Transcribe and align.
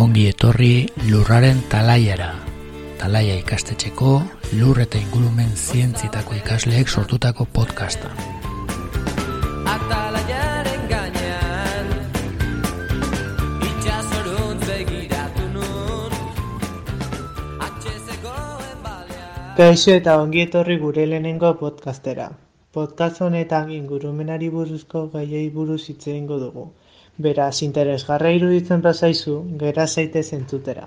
Ongi 0.00 0.22
etorri 0.30 0.88
lurraren 1.10 1.60
talaiara. 1.68 2.30
Talaia 2.96 3.34
ikastetxeko 3.42 4.12
lur 4.56 4.80
eta 4.80 4.96
ingurumen 5.02 5.52
zientzietako 5.52 6.38
ikasleek 6.40 6.88
sortutako 6.88 7.44
podcasta. 7.52 8.08
Kaixo 19.60 19.90
eta 20.00 20.20
ongi 20.24 20.46
etorri 20.48 20.78
gure 20.78 21.06
lehenengo 21.06 21.54
podcastera. 21.60 22.30
Podcast 22.76 23.20
honetan 23.24 23.70
ingurumenari 23.74 24.48
buruzko 24.54 25.00
gaiei 25.14 25.46
buruz 25.54 25.78
hitz 25.92 26.02
egingo 26.12 26.36
dugu. 26.42 26.64
Beraz, 27.26 27.54
interesgarra 27.66 28.32
iruditzen 28.38 28.82
bazaizu, 28.86 29.36
gera 29.62 29.86
zaite 29.94 30.22
zentzutera. 30.22 30.84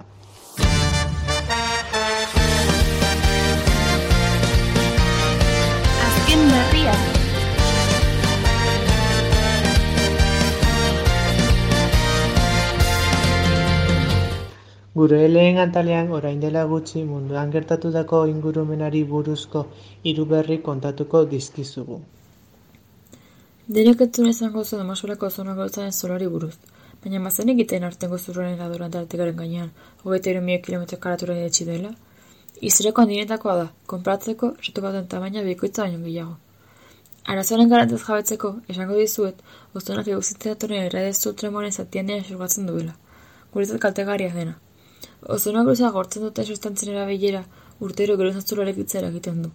Gure 15.02 15.20
lehen 15.34 15.58
antalean 15.66 16.10
orain 16.16 16.42
dela 16.42 16.64
gutxi 16.72 17.02
munduan 17.12 17.52
gertatutako 17.54 18.18
ingurumenari 18.32 19.00
buruzko 19.12 19.64
hiru 20.10 20.26
berri 20.34 20.58
kontatuko 20.68 21.22
dizkizugu. 21.32 21.98
Denek 23.78 24.04
etzuna 24.06 24.34
izango 24.36 24.64
zuen 24.68 24.84
amasolako 24.84 25.32
zonako 25.32 25.68
zaren 25.70 25.98
solari 25.98 26.28
buruz, 26.36 26.54
baina 27.04 27.24
mazen 27.26 27.54
egiten 27.56 27.88
artengo 27.90 28.18
zurraren 28.20 28.62
ladura 28.64 28.90
antartikaren 28.92 29.42
gainean, 29.42 29.74
hogeita 30.04 30.34
iru 30.36 30.46
mila 30.48 30.62
kilometro 30.70 31.02
karaturen 31.06 31.44
etxi 31.50 31.70
dela. 31.74 31.94
Izireko 32.70 33.06
handienetakoa 33.06 33.60
da, 33.64 33.68
konpratzeko 33.94 34.54
retu 34.66 34.88
baten 34.88 35.12
tamaina 35.14 35.46
bikoitza 35.52 35.86
baino 35.86 36.02
gehiago. 36.08 36.36
Arazoaren 37.36 37.72
garantez 37.76 38.04
jabetzeko, 38.08 38.58
esango 38.76 39.04
dizuet, 39.04 39.46
ozonak 39.82 40.14
eguzitzea 40.16 40.60
toren 40.66 40.90
erradeztu 40.90 41.34
tremoaren 41.44 41.80
zatiandean 41.84 42.28
xurgatzen 42.28 42.70
duela. 42.74 43.00
Guretzat 43.56 43.88
kaltegarria 43.88 44.36
dena. 44.42 44.62
Ozonak 45.36 45.66
gruza 45.66 45.90
gortzen 45.96 46.24
duten 46.28 46.46
sustantzen 46.46 46.94
erabilera 46.94 47.44
urtero 47.80 48.18
gerozatzularek 48.22 48.78
itzera 48.84 49.10
egiten 49.14 49.42
du. 49.44 49.52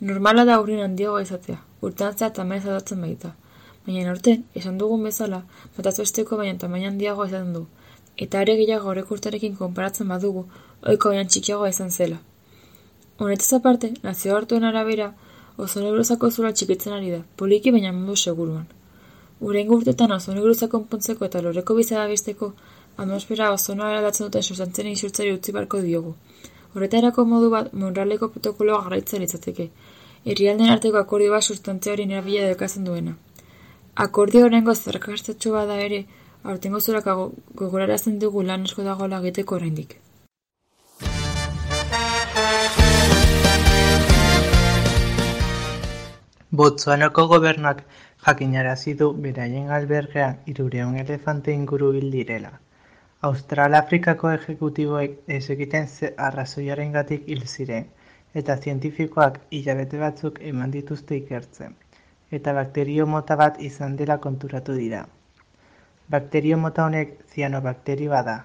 Normala 0.00 0.44
da 0.44 0.60
urrin 0.62 0.80
handiagoa 0.84 1.22
izatea, 1.24 1.58
urtean 1.82 2.16
zehar 2.18 2.32
tamaina 2.34 2.64
zatatzen 2.64 3.00
baita. 3.02 3.32
Baina 3.86 4.10
aurten, 4.12 4.44
esan 4.60 4.78
dugun 4.78 5.02
bezala, 5.08 5.42
bataz 5.76 5.96
besteko 5.98 6.36
baina 6.38 6.58
tamaina 6.64 6.92
handiagoa 6.92 7.26
izan 7.30 7.52
du. 7.56 7.64
Eta 8.26 8.42
are 8.42 8.54
gehiago 8.60 8.90
horrek 8.92 9.10
urtearekin 9.16 9.56
konparatzen 9.58 10.10
badugu, 10.14 10.44
ohiko 10.86 11.14
baina 11.14 11.26
txikiagoa 11.34 11.70
izan 11.74 11.90
zela. 11.90 12.18
Honetaz 13.18 13.52
aparte, 13.58 13.92
nazio 14.02 14.36
hartuen 14.36 14.66
arabera, 14.68 15.12
ozonegruzako 15.58 16.30
zura 16.30 16.52
txikitzen 16.52 16.94
ari 16.94 17.10
da, 17.16 17.22
poliki 17.36 17.72
baina 17.74 17.90
mundu 17.92 18.14
seguruan. 18.16 18.66
Urengo 19.40 19.78
urtetan 19.80 20.14
ozonegruzak 20.14 20.70
konpontzeko 20.70 21.26
eta 21.26 21.42
loreko 21.42 21.74
bizara 21.78 22.06
besteko, 22.10 22.52
atmosfera 23.02 23.52
ozonoa 23.54 23.90
eraldatzen 23.92 24.26
duten 24.26 24.42
sustantzen 24.42 24.90
isurtzari 24.92 25.32
utzi 25.36 25.54
barko 25.56 25.80
diogu. 25.84 26.14
Horretarako 26.74 27.24
modu 27.24 27.50
bat, 27.54 27.72
monraleko 27.72 28.28
protokoloa 28.34 28.82
garraitzen 28.86 29.22
litzateke. 29.24 29.68
Herrialden 30.24 30.72
arteko 30.74 30.98
akordio 31.00 31.32
bat 31.32 31.46
sustantzia 31.46 31.94
hori 31.94 32.08
erabila 32.10 32.50
dekatzen 32.50 32.84
duena. 32.88 33.14
Akordio 34.06 34.44
horrengo 34.46 34.74
zerkastetxo 34.74 35.54
bada 35.54 35.78
ere, 35.86 36.04
aurtengo 36.42 36.80
zurak 36.80 37.08
gogorarazten 37.62 38.18
dugu 38.18 38.42
lan 38.50 38.68
asko 38.68 38.84
dagoela 38.90 39.22
egiteko 39.24 39.58
oraindik. 39.60 39.96
Botsuanoko 46.58 47.26
gobernak 47.30 47.82
jakinarazi 48.26 48.94
du 49.00 49.12
beraien 49.26 49.68
albergean 49.70 50.40
irureun 50.52 50.96
elefante 51.02 51.52
inguru 51.52 51.92
hil 51.98 52.10
direla. 52.10 52.58
Austral-Afrikako 53.26 54.28
ejekutiboek 54.30 55.14
ez 55.36 55.50
egiten 55.50 55.88
ze 55.88 56.10
arrazoiarengatik 56.26 57.24
hil 57.26 57.40
ziren, 57.46 57.86
eta 58.40 58.54
zientifikoak 58.56 59.40
hilabete 59.50 59.98
batzuk 60.02 60.38
eman 60.50 60.70
dituzte 60.76 61.16
ikertzen, 61.16 61.74
eta 62.38 62.54
bakterio 62.58 63.06
mota 63.14 63.36
bat 63.40 63.58
izan 63.70 63.96
dela 64.02 64.18
konturatu 64.26 64.76
dira. 64.78 65.00
Bakterio 66.14 66.58
mota 66.66 66.84
honek 66.86 67.16
zianobakterioa 67.34 68.22
da, 68.28 68.36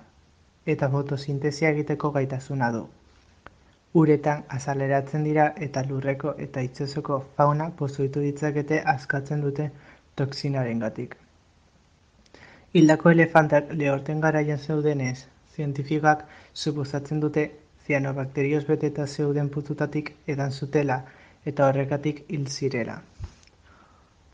eta 0.75 0.89
fotosintesia 0.95 1.69
egiteko 1.75 2.11
gaitasuna 2.17 2.71
du. 2.77 2.83
Uretan 4.03 4.41
azaleratzen 4.57 5.29
dira 5.29 5.51
eta 5.67 5.83
lurreko 5.91 6.33
eta 6.47 6.65
itsasoko 6.69 7.19
fauna 7.37 7.69
pozoitu 7.83 8.25
ditzakete 8.25 8.81
askatzen 8.95 9.45
dute 9.45 9.69
toksinarengatik. 10.15 11.22
Hildako 12.73 13.11
elefantak 13.13 13.67
lehorten 13.79 14.21
garaian 14.21 14.57
zeudenez, 14.57 15.27
zientifikoak 15.55 16.23
suposatzen 16.53 17.19
dute 17.21 17.43
zianobakterioz 17.85 18.63
beteta 18.69 19.05
zeuden 19.07 19.49
pututatik 19.49 20.09
edan 20.35 20.51
zutela 20.51 20.95
eta 21.51 21.67
horrekatik 21.67 22.23
hil 22.29 22.47
zirela. 22.47 22.95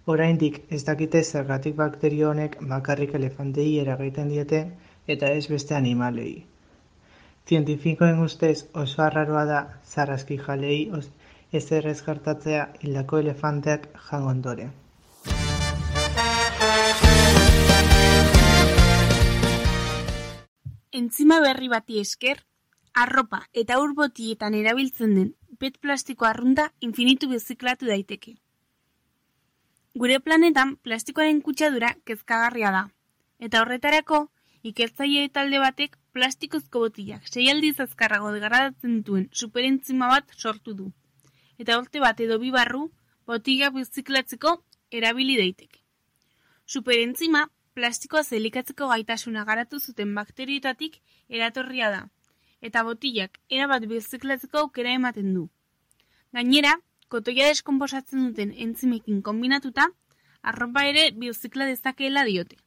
Oraindik 0.05 0.61
ez 0.77 0.79
dakite 0.89 1.23
zergatik 1.23 1.75
bakterio 1.75 2.29
honek 2.29 2.55
bakarrik 2.69 3.13
elefantei 3.19 3.67
eragiten 3.81 4.29
diete 4.29 4.61
eta 5.15 5.31
ez 5.39 5.43
beste 5.47 5.75
animalei. 5.75 6.45
Zientifikoen 7.47 8.23
ustez 8.23 8.65
oso 8.85 9.03
arraroa 9.03 9.45
da 9.51 9.59
zarrazki 9.83 10.37
jalei 10.47 10.79
ez 11.51 11.65
errez 11.71 12.01
hildako 12.07 13.17
elefanteak 13.17 13.89
jango 14.09 14.33
Entzima 20.99 21.39
berri 21.39 21.69
bati 21.71 21.99
esker, 22.01 22.39
arropa 23.01 23.37
eta 23.61 23.77
ur 23.79 23.91
botietan 23.97 24.55
erabiltzen 24.57 25.11
den 25.15 25.27
pet 25.61 25.77
plastiko 25.83 26.25
arrunta 26.29 26.65
infinitu 26.87 27.29
biziklatu 27.31 27.87
daiteke. 27.87 28.33
Gure 30.01 30.17
planetan 30.25 30.73
plastikoaren 30.87 31.39
kutsadura 31.45 31.91
kezkagarria 32.09 32.71
da, 32.75 32.81
eta 33.47 33.61
horretarako 33.61 34.19
ikertzaile 34.71 35.29
talde 35.37 35.61
batek 35.63 35.95
plastikozko 36.17 36.81
botilak 36.85 37.31
sei 37.31 37.47
aldiz 37.53 37.75
azkarrago 37.85 38.31
degradatzen 38.35 38.97
dituen 38.99 39.29
superentzima 39.43 40.09
bat 40.15 40.35
sortu 40.35 40.75
du, 40.81 40.89
eta 41.63 41.77
urte 41.83 42.03
bat 42.03 42.19
edo 42.27 42.39
bi 42.43 42.51
barru 42.57 42.89
botila 43.31 43.71
biziklatzeko 43.77 44.57
erabili 45.01 45.39
daiteke. 45.39 45.79
Superentzima 46.65 47.45
plastikoa 47.75 48.23
zelikatzeko 48.23 48.87
gaitasuna 48.91 49.45
garatu 49.45 49.79
zuten 49.79 50.13
bakterioetatik 50.15 50.99
eratorria 51.29 51.89
da, 51.93 52.01
eta 52.61 52.83
botilak 52.83 53.39
erabat 53.49 53.87
birziklatzeko 53.91 54.63
aukera 54.65 54.93
ematen 54.99 55.33
du. 55.33 55.47
Gainera, 56.33 56.75
kotoia 57.09 57.49
deskonposatzen 57.49 58.25
duten 58.29 58.53
entzimekin 58.65 59.21
kombinatuta, 59.21 59.87
arropa 60.41 60.85
ere 60.89 61.09
birzikla 61.11 61.69
dezakeela 61.69 62.25
diote. 62.25 62.57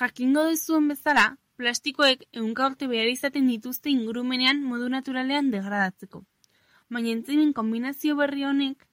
Jakingo 0.00 0.44
duzuen 0.50 0.86
bezala, 0.88 1.24
plastikoek 1.60 2.22
ehunka 2.32 2.68
urte 2.72 2.86
behar 2.88 3.08
izaten 3.12 3.48
dituzte 3.50 3.90
ingurumenean 3.92 4.62
modu 4.64 4.88
naturalean 4.92 5.50
degradatzeko. 5.54 6.22
Baina 6.90 7.12
entzimen 7.16 7.52
kombinazio 7.58 8.16
berri 8.20 8.46
honek 8.48 8.86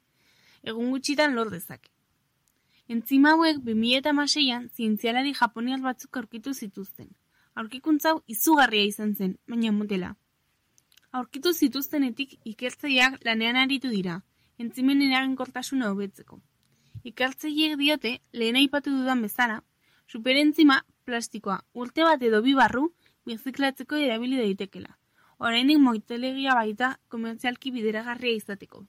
egun 0.64 0.92
gutxitan 0.96 1.38
lor 1.38 1.54
dezake. 1.54 1.90
Entzima 2.88 3.34
hauek 3.36 3.58
2006an 3.68 4.70
zientzialari 4.72 5.34
japoniar 5.36 5.82
batzuk 5.84 6.18
aurkitu 6.20 6.54
zituzten. 6.54 7.10
Aurkikuntza 7.60 8.14
hau 8.14 8.22
izugarria 8.32 8.88
izan 8.88 9.12
zen, 9.16 9.34
baina 9.52 9.74
motela. 9.76 10.14
Aurkitu 11.12 11.52
zituztenetik 11.52 12.38
ikertzaileak 12.54 13.20
lanean 13.28 13.60
aritu 13.64 13.92
dira, 13.92 14.22
entzimen 14.58 15.04
eraginkortasuna 15.10 15.92
hobetzeko. 15.92 16.40
Ikertzaileek 17.12 17.76
diote, 17.84 18.14
lehen 18.32 18.62
aipatu 18.64 18.96
dudan 18.96 19.28
bezala, 19.28 19.62
superentzima 20.08 20.82
plastikoa 21.04 21.60
urte 21.74 22.08
bat 22.08 22.24
edo 22.24 22.42
bi 22.46 22.56
barru 22.56 22.88
birziklatzeko 23.28 24.00
erabili 24.08 24.40
daitekela. 24.40 24.96
Oraindik 25.40 25.84
moitelegia 25.84 26.56
baita 26.56 26.96
komertzialki 27.12 27.76
bideragarria 27.76 28.40
izateko. 28.40 28.88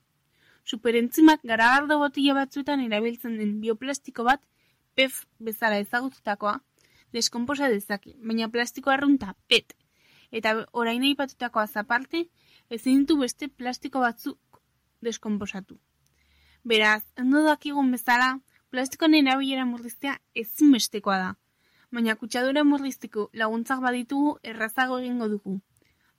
Superentzimak 0.69 1.41
garagardo 1.49 1.97
botila 2.03 2.35
batzuetan 2.37 2.81
erabiltzen 2.85 3.39
den 3.41 3.55
bioplastiko 3.63 4.25
bat 4.27 4.43
PEF 4.99 5.23
bezala 5.41 5.79
ezagututakoa 5.81 6.59
deskonposa 7.17 7.71
dezake, 7.73 8.15
baina 8.21 8.49
plastiko 8.53 8.93
arrunta 8.93 9.35
PET 9.49 9.73
eta 10.41 10.53
orain 10.83 11.07
aipatutakoa 11.09 11.67
zaparte 11.67 12.27
ezin 12.77 13.05
ditu 13.05 13.17
beste 13.23 13.49
plastiko 13.49 14.05
batzuk 14.05 14.61
deskonposatu. 15.01 15.79
Beraz, 16.65 17.03
ondo 17.17 17.43
dakigun 17.47 17.91
bezala, 17.95 18.29
plastikoen 18.69 19.15
erabilera 19.23 19.65
murriztea 19.65 20.19
ezinbestekoa 20.35 21.19
da. 21.25 21.31
Baina 21.95 22.17
kutsadura 22.21 22.65
murrizteko 22.69 23.31
laguntzak 23.33 23.81
baditugu 23.81 24.37
errazago 24.43 24.99
egingo 25.01 25.33
dugu. 25.33 25.61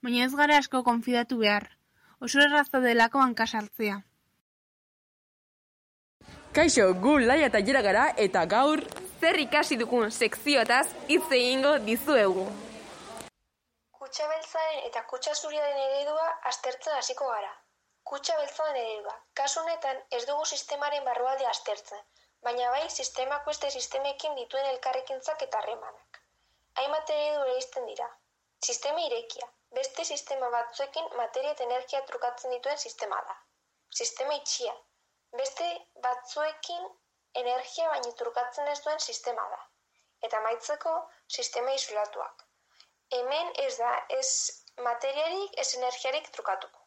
Baina 0.02 0.24
ez 0.26 0.34
gara 0.34 0.58
asko 0.58 0.82
konfidatu 0.82 1.38
behar. 1.38 1.70
Oso 2.18 2.40
erraza 2.42 2.80
delako 2.82 3.22
hankasartzea. 3.22 4.00
Kaixo, 6.50 6.84
gu 7.02 7.12
laia 7.22 7.46
eta 7.46 7.58
jera 7.66 7.80
gara 7.86 8.04
eta 8.22 8.40
gaur 8.52 8.80
zer 9.20 9.36
ikasi 9.42 9.76
dugun 9.82 10.08
sekzioetaz 10.10 10.86
hitz 11.12 11.28
egingo 11.36 11.74
dizuegu. 11.84 12.46
Kutsa 13.98 14.26
beltzaren 14.32 14.80
eta 14.88 15.02
kutsa 15.12 15.34
zuriaren 15.42 15.78
eredua 15.84 16.24
aztertzen 16.50 16.96
hasiko 16.96 17.28
gara. 17.34 17.52
Kutsa 18.12 18.40
beltzaren 18.40 18.80
eredua. 18.80 19.14
Kasu 19.42 19.62
honetan 19.62 20.02
ez 20.18 20.24
dugu 20.32 20.48
sistemaren 20.56 21.06
barrualde 21.10 21.46
aztertzen, 21.52 22.02
baina 22.48 22.74
bai 22.74 22.82
sistemak 22.90 23.46
beste 23.52 23.70
sistemekin 23.70 24.34
dituen 24.42 24.66
elkarrekintzak 24.74 25.46
eta 25.48 25.62
harremanak. 25.62 26.22
Hainbat 26.82 27.16
eredu 27.20 27.46
bereizten 27.46 27.90
dira. 27.94 28.10
Sistema 28.66 29.06
irekia. 29.06 29.52
Beste 29.78 30.10
sistema 30.12 30.50
batzuekin 30.58 31.16
materia 31.22 31.54
eta 31.54 31.70
energia 31.70 32.02
trukatzen 32.10 32.58
dituen 32.58 32.86
sistema 32.88 33.22
da. 33.30 33.42
Sistema 34.02 34.42
itxia. 34.42 34.74
Beste 35.38 35.66
batzuekin 36.04 36.86
energia 37.42 37.88
baino 37.90 38.12
trukatzen 38.20 38.70
ez 38.72 38.78
duen 38.86 39.02
sistema 39.04 39.44
da. 39.54 39.60
Eta 40.28 40.40
maitzeko 40.46 40.94
sistema 41.38 41.74
isolatuak. 41.78 42.44
Hemen 43.18 43.52
ez 43.66 43.76
da 43.78 43.92
ez 44.16 44.28
materiarik 44.88 45.56
ez 45.64 45.68
energiarik 45.78 46.30
trukatuko. 46.36 46.84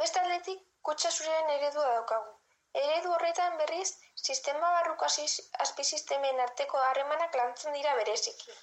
Beste 0.00 0.20
aldetik, 0.20 0.64
kutsa 0.88 1.10
zuriren 1.10 1.52
eredua 1.58 1.86
daukagu. 1.92 2.34
Eredu 2.80 3.12
horretan 3.12 3.56
berriz, 3.60 3.88
sistema 4.28 4.70
barruko 4.76 5.06
azpizistemen 5.66 6.40
arteko 6.46 6.82
harremanak 6.88 7.38
lantzen 7.40 7.78
dira 7.78 7.94
bereziki. 8.00 8.56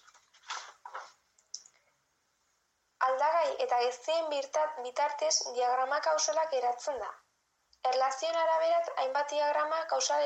Aldagai 3.07 3.49
eta 3.65 3.79
ezien 3.87 4.29
bitartez 4.35 5.33
diagrama 5.55 5.99
kausalak 6.09 6.53
eratzen 6.59 7.01
da. 7.05 7.09
Erlazioen 7.87 8.35
araberat 8.41 8.89
hainbat 9.01 9.29
diagrama 9.29 9.79
kausal 9.91 10.23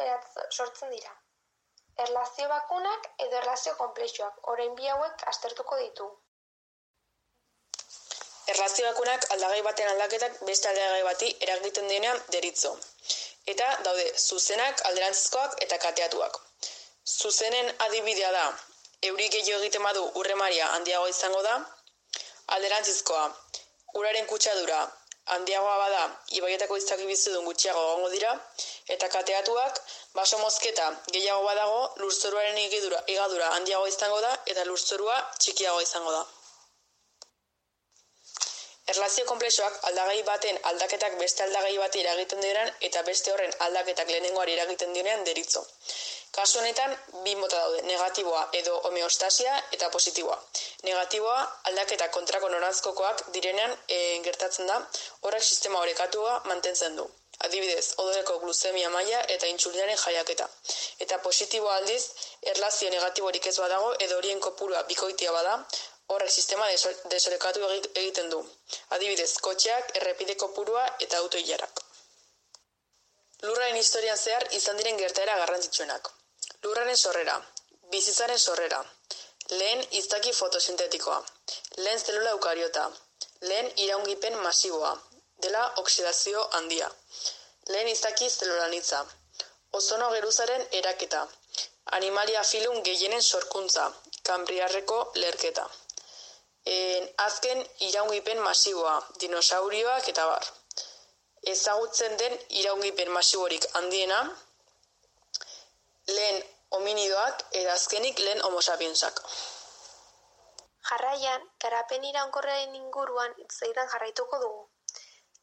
sortzen 0.51 0.91
dira. 0.95 1.13
Erlazio 2.03 2.47
bakunak 2.51 3.07
edo 3.25 3.37
erlazio 3.37 3.73
konplexuak, 3.79 4.35
orain 4.53 4.75
bi 4.79 4.87
hauek 4.93 5.23
aztertuko 5.33 5.77
ditu. 5.83 6.09
erlazio 8.51 8.85
bakunak 8.87 9.25
aldagai 9.35 9.61
baten 9.63 9.89
aldaketak 9.93 10.37
beste 10.49 10.69
aldagai 10.69 11.01
bati 11.07 11.31
eragiten 11.47 11.89
denean 11.93 12.21
deritzo. 12.35 12.71
Eta 13.53 13.67
daude 13.87 14.05
zuzenak, 14.17 14.83
alderantzizkoak 14.89 15.57
eta 15.65 15.79
kateatuak. 15.85 16.37
Zuzenen 17.17 17.73
adibidea 17.87 18.31
da, 18.37 18.45
euri 19.09 19.27
gehiago 19.35 19.63
egiten 19.63 19.83
badu 19.89 20.05
urremaria 20.21 20.69
handiago 20.77 21.09
izango 21.11 21.41
da, 21.49 21.57
alderantzizkoa, 22.55 23.25
uraren 23.99 24.31
kutsadura 24.31 24.79
handiagoa 25.35 25.77
bada 25.83 26.03
ibaietako 26.39 26.77
izaki 26.81 27.05
bizidun 27.09 27.45
gutxiago 27.49 27.83
egongo 27.89 28.09
dira, 28.15 28.31
eta 28.95 29.09
kateatuak 29.15 29.81
baso 30.15 30.39
mozketa 30.43 30.87
gehiago 31.11 31.43
badago 31.49 31.81
lurzoruaren 32.03 32.57
igadura, 32.63 33.03
igadura 33.15 33.51
handiago 33.59 33.87
izango 33.87 34.21
da 34.21 34.33
eta 34.45 34.65
lurzorua 34.71 35.19
txikiago 35.39 35.81
izango 35.81 36.11
da. 36.19 36.25
Erlazio 38.91 39.25
konplexoak 39.27 39.79
aldagai 39.89 40.19
baten 40.27 40.57
aldaketak 40.69 41.15
beste 41.21 41.43
aldagai 41.43 41.73
bati 41.77 42.03
eragiten 42.03 42.43
dionean 42.43 42.69
eta 42.89 43.01
beste 43.07 43.33
horren 43.33 43.55
aldaketak 43.65 44.13
lehenengoari 44.13 44.53
eragiten 44.53 44.93
dionean 44.95 45.25
deritzo. 45.27 45.63
Kasu 46.37 46.59
honetan, 46.61 46.93
bi 47.25 47.33
mota 47.35 47.59
daude, 47.63 47.81
negatiboa 47.89 48.43
edo 48.59 48.77
homeostasia 48.89 49.57
eta 49.77 49.89
positiboa. 49.95 50.37
Negatiboa 50.87 51.37
aldaketa 51.71 52.07
kontrako 52.17 52.51
norantzkokoak 52.53 53.23
direnean 53.35 53.73
e, 53.87 53.99
gertatzen 54.27 54.71
da, 54.71 54.77
horrek 55.27 55.43
sistema 55.43 55.83
orekatua 55.87 56.37
mantentzen 56.51 56.95
du. 57.01 57.07
Adibidez, 57.47 57.93
odoreko 58.03 58.37
gluzemia 58.45 58.89
maila 58.93 59.19
eta 59.35 59.49
intsulinaren 59.51 59.99
jaiaketa. 60.03 60.47
Eta 61.05 61.19
positiboa 61.25 61.75
aldiz, 61.81 62.03
erlazio 62.53 62.89
negatiborik 62.95 63.51
ez 63.51 63.57
badago 63.59 63.93
edo 64.07 64.17
horien 64.21 64.39
kopurua 64.47 64.83
bikoitia 64.93 65.35
bada, 65.35 65.59
horrek 66.13 66.31
sistema 66.31 66.67
desorekatu 67.13 67.63
egiten 68.01 68.29
du. 68.33 68.39
Adibidez, 68.97 69.31
kotxeak, 69.47 69.91
errepide 70.01 70.35
kopurua 70.43 70.85
eta 71.05 71.17
autoilarak. 71.23 71.81
Lurraren 73.45 73.79
historian 73.79 74.17
zehar 74.17 74.45
izan 74.59 74.79
diren 74.81 74.97
gertaera 75.01 75.35
garrantzitsuenak. 75.41 76.07
Lurraren 76.63 76.97
sorrera, 76.97 77.35
bizitzaren 77.91 78.39
sorrera, 78.39 78.79
lehen 79.49 79.83
izaki 79.99 80.33
fotosintetikoa, 80.39 81.19
lehen 81.77 81.99
zelula 81.99 82.31
eukariota, 82.37 82.85
lehen 83.51 83.69
iraungipen 83.85 84.39
masiboa, 84.45 84.93
dela 85.45 85.63
oksidazio 85.83 86.47
handia, 86.59 86.89
lehen 87.73 87.91
izaki 87.93 88.29
zelulanitza, 88.29 89.03
ozono 89.81 90.09
geruzaren 90.15 90.65
eraketa, 90.81 91.27
animalia 91.99 92.43
filun 92.53 92.81
gehienen 92.89 93.21
sorkuntza, 93.21 93.91
kambriarreko 94.31 95.03
lerketa. 95.25 95.67
En, 96.69 97.05
azken 97.23 97.61
iraungipen 97.89 98.39
masiboa, 98.43 98.95
dinosaurioak 99.23 100.07
eta 100.13 100.25
bar. 100.31 100.47
Ezagutzen 101.53 102.17
den 102.21 102.33
iraungipen 102.61 103.11
masiborik 103.17 103.67
handiena, 103.79 104.17
lehen 106.07 106.41
hominidoak 106.75 107.45
eta 107.51 107.73
azkenik 107.73 108.19
lehen 108.19 108.43
homo 108.47 108.61
sapiensak. 108.61 109.21
Jarraian, 110.89 111.47
garapen 111.63 112.03
iraunkorraren 112.09 112.75
inguruan 112.81 113.33
itzaidan 113.45 113.89
jarraituko 113.93 114.39
dugu. 114.43 114.61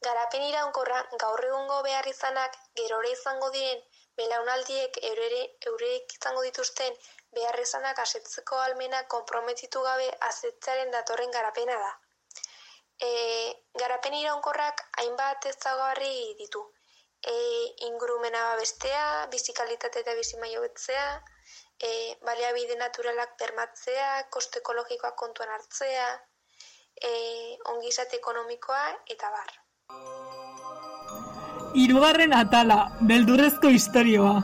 Garapen 0.05 0.45
iraunkorra 0.45 1.01
gaur 1.25 1.43
egungo 1.49 1.81
behar 1.89 2.07
izanak 2.13 2.57
gerore 2.79 3.11
izango 3.17 3.49
diren 3.57 3.83
belaunaldiek 4.19 4.97
eurere, 5.09 5.41
eurek 5.71 6.17
izango 6.17 6.43
dituzten 6.47 6.97
behar 7.35 7.59
izanak 7.59 7.99
asetzeko 8.03 8.59
almena 8.63 9.03
konprometitu 9.13 9.83
gabe 9.87 10.07
azetzearen 10.29 10.91
datorren 10.95 11.31
garapena 11.35 11.77
da. 11.83 11.91
E, 13.07 13.09
garapen 13.81 14.15
iraunkorrak 14.21 14.83
hainbat 15.01 15.47
ezaugarri 15.51 16.35
ditu. 16.39 16.63
E, 17.25 17.35
ingurumena 17.89 18.43
babestea, 18.51 19.05
bizikalitate 19.31 20.03
eta 20.03 20.13
bizimaio 20.19 20.61
betzea, 20.61 21.07
e, 21.79 21.89
baliabide 22.27 22.77
naturalak 22.79 23.35
bermatzea, 23.39 24.09
koste 24.29 24.61
ekologikoak 24.61 25.15
kontuan 25.19 25.51
hartzea, 25.57 26.07
e, 27.01 27.11
ongizate 27.73 28.21
ekonomikoa 28.21 28.83
eta 29.15 29.31
bar. 29.37 29.55
Hirugarren 31.75 32.33
atala, 32.33 32.77
beldurrezko 33.09 33.73
istorioa. 33.79 34.37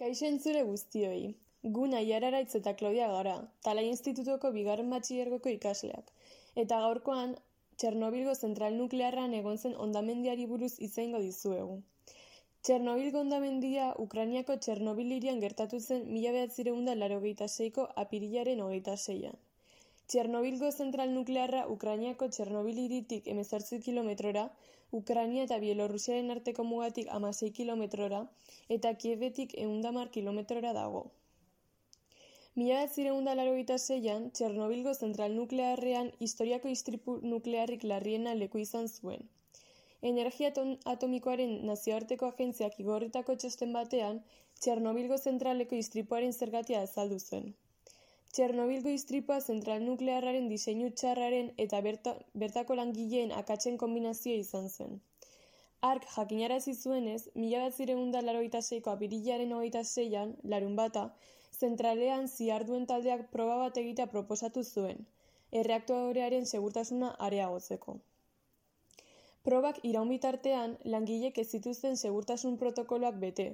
Kaixo 0.00 0.24
entzure 0.26 0.60
guztioi. 0.66 1.26
Gu 1.74 1.82
Naiararitz 1.90 2.56
eta 2.58 2.72
Claudia 2.78 3.04
gara, 3.10 3.34
Tala 3.66 3.82
Institutuko 3.88 4.48
bigarren 4.56 4.88
batxillergoko 4.94 5.52
ikasleak. 5.52 6.08
Eta 6.62 6.80
gaurkoan, 6.84 7.36
Txernobilgo 7.82 8.34
zentral 8.34 8.74
nuklearran 8.80 9.36
egon 9.38 9.60
zen 9.62 9.76
ondamendiari 9.84 10.48
buruz 10.54 10.72
izango 10.88 11.20
dizuegu. 11.26 11.76
Txernobilgo 12.66 13.22
ondamendia 13.22 13.86
Ukrainiako 14.06 14.58
Txernobil 14.66 15.14
irian 15.20 15.38
gertatu 15.46 15.80
zen 15.80 16.04
mila 16.16 16.34
behatzireunda 16.38 16.98
laro 16.98 17.22
seiko 17.46 17.88
apirilaren 18.04 18.66
hogeita 18.66 18.96
zeian. 18.96 19.38
Txernobilgo 20.08 20.72
zentral 20.72 21.14
nuklearra 21.14 21.68
Ukrainiako 21.78 22.32
Txernobil 22.34 22.82
iritik 22.88 23.28
emezortzi 23.36 23.78
kilometrora, 23.86 24.48
Ukraina 24.98 25.42
eta 25.44 25.58
Bielorrusiaren 25.64 26.30
arteko 26.36 26.64
mugatik 26.70 27.12
amasei 27.18 27.50
kilometrora, 27.58 28.22
eta 28.76 28.94
Kievetik 29.04 29.54
eundamar 29.66 30.10
kilometrora 30.16 30.72
dago. 30.78 31.04
Mila 32.60 32.82
bat 32.82 32.92
zireunda 32.94 33.32
laro 33.34 33.54
zeian, 33.76 34.26
Txernobilgo 34.30 34.92
zentral 34.94 35.32
nuklearrean 35.38 36.12
historiako 36.26 36.68
istripu 36.74 37.16
nuklearrik 37.32 37.82
larriena 37.92 38.34
leku 38.42 38.58
izan 38.66 38.86
zuen. 38.88 39.26
Energia 40.10 40.52
atomikoaren 40.92 41.52
nazioarteko 41.66 42.26
agentziak 42.32 42.78
igorritako 42.84 43.34
txosten 43.34 43.72
batean, 43.72 44.22
Txernobilgo 44.60 45.18
zentraleko 45.18 45.74
istripuaren 45.82 46.32
zergatia 46.32 46.82
azaldu 46.86 47.18
zen. 47.18 47.54
Txernobilgo 48.34 48.90
istripua 48.90 49.36
zentral 49.40 49.84
nuklearraren 49.86 50.48
diseinu 50.50 50.88
txarraren 51.00 51.50
eta 51.64 51.78
berta, 51.86 52.12
bertako 52.42 52.74
langileen 52.78 53.30
akatzen 53.40 53.76
kombinazioa 53.82 54.38
izan 54.40 54.64
zen. 54.68 54.96
Ark 55.88 56.08
jakinarazi 56.14 56.74
zuenez, 56.74 57.28
mila 57.42 57.60
bat 57.62 57.76
zireunda 57.78 58.22
laroita 58.24 58.60
seiko 58.68 58.90
apirilaren 58.90 59.52
hogeita 59.54 59.82
zeian, 59.84 60.32
larun 60.52 60.74
bata, 60.80 61.04
zentralean 61.60 62.26
ziarduen 62.32 62.88
taldeak 62.90 63.22
proba 63.36 63.60
bat 63.60 63.78
egitea 63.84 64.08
proposatu 64.16 64.64
zuen, 64.64 65.06
erreaktorearen 65.62 66.50
segurtasuna 66.54 67.12
areagotzeko. 67.28 67.96
Probak 69.46 69.78
iraun 69.92 70.10
bitartean, 70.10 70.74
langileek 70.96 71.38
ez 71.38 71.46
zituzten 71.52 72.02
segurtasun 72.02 72.58
protokoloak 72.64 73.22
bete, 73.28 73.48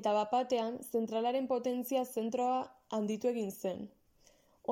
eta 0.00 0.16
bapatean 0.22 0.80
zentralaren 0.88 1.52
potentzia 1.52 2.06
zentroa 2.06 2.58
handitu 2.96 3.34
egin 3.34 3.52
zen. 3.52 3.86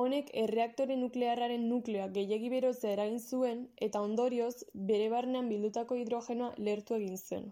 Honek 0.01 0.29
erreaktore 0.39 0.95
nuklearraren 0.99 1.69
nukleoak 1.71 2.09
gehiegi 2.15 2.49
berotzea 2.51 2.89
eragin 2.95 3.19
zuen 3.19 3.61
eta 3.85 4.01
ondorioz 4.07 4.65
bere 4.89 5.05
barnean 5.13 5.47
bildutako 5.51 5.95
hidrogenoa 6.01 6.49
lertu 6.67 6.97
egin 6.97 7.15
zen. 7.15 7.45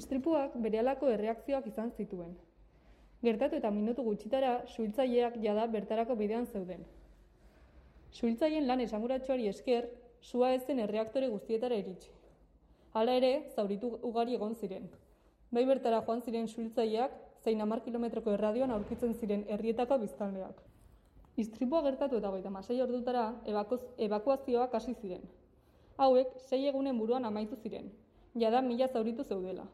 Istripuak 0.00 0.56
berehalako 0.64 1.12
erreakzioak 1.12 1.68
izan 1.70 1.92
zituen. 1.98 2.32
Gertatu 3.22 3.60
eta 3.60 3.70
minutu 3.76 4.02
gutxitara 4.08 4.50
suhiltzaileak 4.74 5.38
jada 5.46 5.68
bertarako 5.76 6.18
bidean 6.24 6.50
zeuden. 6.50 6.82
Suhiltzaileen 8.10 8.66
lan 8.72 8.82
esanguratsuari 8.88 9.46
esker, 9.54 9.88
sua 10.32 10.50
ez 10.58 10.60
zen 10.66 10.82
erreaktore 10.88 11.30
guztietara 11.38 11.78
iritsi. 11.84 12.10
Hala 12.98 13.14
ere, 13.22 13.32
zauritu 13.54 13.94
ugari 14.10 14.34
egon 14.42 14.58
ziren. 14.58 14.90
Bai 15.54 15.68
bertara 15.70 16.02
joan 16.02 16.26
ziren 16.26 16.50
suhiltzaileak, 16.50 17.18
zein 17.44 17.62
hamar 17.62 17.86
kilometroko 17.86 18.34
erradioan 18.34 18.74
aurkitzen 18.74 19.14
ziren 19.14 19.46
herrietako 19.48 20.02
biztanleak. 20.02 20.73
Istripua 21.36 21.80
gertatu 21.82 22.20
eta 22.20 22.30
goita 22.30 22.50
masai 22.50 22.76
ordutara 22.82 23.24
ebakoz, 23.50 23.80
ebakuazioak 23.98 24.74
hasi 24.78 24.94
ziren. 25.00 25.24
Hauek, 25.96 26.36
sei 26.48 26.68
egunen 26.68 26.98
buruan 26.98 27.24
amaitu 27.24 27.56
ziren, 27.56 27.88
jada 28.42 28.60
mila 28.62 28.86
zauritu 28.88 29.24
zeudela. 29.24 29.64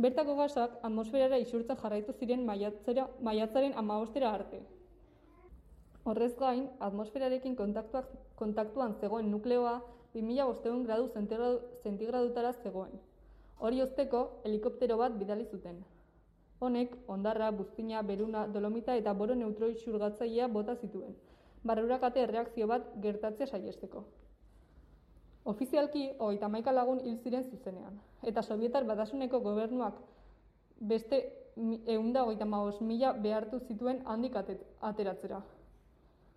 Bertako 0.00 0.34
gasak 0.40 0.74
atmosferara 0.88 1.38
isurtzen 1.38 1.78
jarraitu 1.82 2.12
ziren 2.18 2.42
maiatzera, 2.46 3.06
maiatzaren 3.28 3.76
amabostera 3.76 4.32
arte. 4.40 4.60
Horrez 6.04 6.32
gain, 6.40 6.66
atmosferarekin 6.80 7.54
kontaktuak, 7.56 8.10
kontaktuan 8.34 8.94
zegoen 9.00 9.30
nukleoa 9.30 9.76
2500 10.14 10.84
gradu 10.86 11.08
zentigradutara 11.84 12.52
zegoen. 12.64 12.98
Hori 13.60 13.82
osteko, 13.84 14.22
helikoptero 14.44 14.96
bat 14.98 15.18
bidali 15.20 15.44
zuten. 15.44 15.82
Honek, 16.60 16.96
ondarra, 17.08 17.50
buztina, 17.50 18.02
beruna, 18.02 18.46
dolomita 18.46 18.94
eta 19.00 19.14
boro 19.14 19.34
neutroi 19.34 19.74
xurgatzailea 19.82 20.48
bota 20.48 20.74
zituen. 20.76 21.14
Barrurakate 21.64 22.20
erreakzio 22.20 22.66
bat 22.68 22.90
gertatzea 23.04 23.46
saiesteko. 23.46 24.04
Ofizialki, 25.52 26.02
hogeita 26.18 26.48
maika 26.52 26.72
lagun 26.72 27.00
hil 27.00 27.16
ziren 27.24 27.46
zuzenean. 27.50 27.96
Eta 28.22 28.42
Sovietar 28.42 28.84
badasuneko 28.84 29.40
gobernuak 29.40 29.96
beste 30.92 31.22
eunda 31.94 32.24
hogeita 32.24 32.44
mila 32.90 33.12
behartu 33.12 33.60
zituen 33.60 34.02
handik 34.04 34.36
ateratzera. 34.36 35.42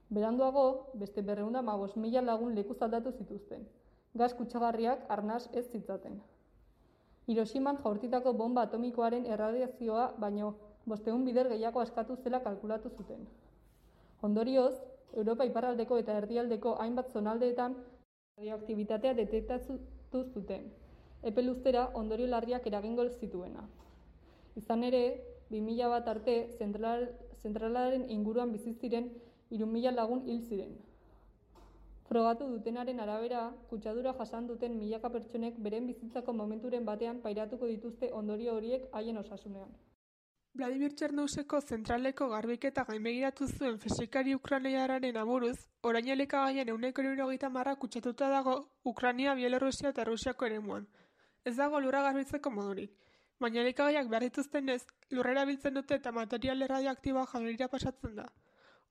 Beranduago, 0.09 0.91
beste 0.93 1.21
berreunda 1.21 1.61
magos 1.61 1.95
mila 1.95 2.21
lagun 2.21 2.55
leku 2.55 2.73
zaldatu 2.73 3.11
zituzten. 3.11 3.67
Gaz 4.15 4.33
kutsagarriak 4.33 5.05
arnaz 5.09 5.49
ez 5.53 5.65
zitzaten. 5.71 6.21
Hiroshiman 7.27 7.77
jaurtitako 7.83 8.33
bomba 8.33 8.65
atomikoaren 8.67 9.25
erradiazioa 9.25 10.07
baino 10.19 10.53
bosteun 10.85 11.23
bider 11.25 11.49
gehiago 11.53 11.79
askatu 11.79 12.17
zela 12.23 12.41
kalkulatu 12.43 12.89
zuten. 12.97 13.27
Ondorioz, 14.21 14.73
Europa 15.13 15.45
iparraldeko 15.45 15.97
eta 16.01 16.17
erdialdeko 16.21 16.75
hainbat 16.83 17.11
zonaldeetan 17.13 17.75
radioaktibitatea 18.37 19.13
detektatu 19.13 20.23
zuten. 20.33 20.71
Epe 21.23 21.41
luztera 21.41 21.89
ondorio 21.93 22.27
larriak 22.27 22.67
eragingo 22.67 23.05
zituena. 23.19 23.63
Izan 24.59 24.83
ere, 24.83 25.03
2000 25.51 25.89
bat 25.89 26.07
arte 26.07 26.35
zentral, 26.57 27.07
zentralaren 27.43 28.09
inguruan 28.09 28.51
bizi 28.51 28.73
ziren 28.73 29.11
3000 29.51 29.95
lagun 29.95 30.25
hil 30.27 30.41
ziren. 30.49 30.73
Frogatu 32.13 32.45
dutenaren 32.45 32.99
arabera, 32.99 33.39
kutsadura 33.69 34.11
jasan 34.17 34.45
duten 34.45 34.73
milaka 34.77 35.09
pertsonek 35.13 35.55
beren 35.67 35.87
bizitzako 35.89 36.35
momenturen 36.39 36.83
batean 36.85 37.21
pairatuko 37.23 37.69
dituzte 37.71 38.09
ondorio 38.19 38.53
horiek 38.57 38.83
haien 38.99 39.17
osasunean. 39.21 39.71
Vladimir 40.59 40.93
Txernouseko 40.93 41.61
zentraleko 41.61 42.27
garbiketa 42.35 42.83
gainbegiratu 42.91 43.47
zuen 43.47 43.79
fisikari 43.85 44.35
ukraniararen 44.37 45.17
aburuz, 45.23 45.55
orain 45.81 46.13
elikagaien 46.17 46.69
euneko 46.75 47.01
irurogeita 47.01 47.49
marra 47.49 47.73
kutsatuta 47.85 48.29
dago 48.35 48.55
Ukrania, 48.93 49.33
Bielorrusia 49.33 49.89
eta 49.89 50.05
Rusiako 50.11 50.51
eremuan. 50.51 50.85
Ez 51.43 51.55
dago 51.63 51.81
lurra 51.81 52.03
garbitzeko 52.11 52.53
modurik, 52.59 52.93
baina 53.39 53.65
elikagaiak 53.65 54.13
behar 54.13 54.29
dituzten 54.29 54.69
ez, 54.69 54.83
lurrera 55.09 55.49
biltzen 55.49 55.81
dute 55.81 55.97
eta 55.97 56.13
material 56.21 56.61
radioaktiboa 56.75 57.25
jangerira 57.33 57.73
pasatzen 57.73 58.21
da. 58.21 58.29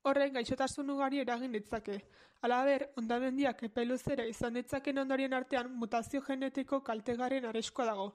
Horrek 0.03 0.33
gaixotasun 0.35 0.91
ugari 0.91 1.21
eragin 1.23 1.53
ditzake. 1.55 2.01
Halaber, 2.43 2.89
ondamendiak 2.99 3.63
epeluzera 3.69 4.25
izan 4.27 4.57
ditzaken 4.59 4.99
ondorien 5.05 5.35
artean 5.39 5.71
mutazio 5.83 6.23
genetiko 6.27 6.81
kaltegarren 6.89 7.47
areskoa 7.51 7.87
dago, 7.87 8.07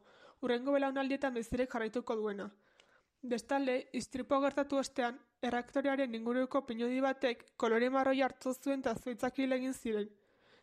urrengo 0.43 0.73
belaunaldietan 0.75 1.33
bezirek 1.39 1.71
jarraituko 1.71 2.17
duena. 2.19 2.49
Bestalde, 3.23 3.77
istripo 3.93 4.41
gertatu 4.43 4.81
ostean, 4.81 5.17
erraktorearen 5.41 6.13
inguruko 6.19 6.61
pinudi 6.67 6.99
batek 7.01 7.45
kolore 7.63 7.89
marroi 7.89 8.21
hartu 8.21 8.53
zuen 8.53 8.83
eta 8.83 8.95
zuitzak 8.95 9.39
egin 9.39 9.73
ziren. 9.73 10.09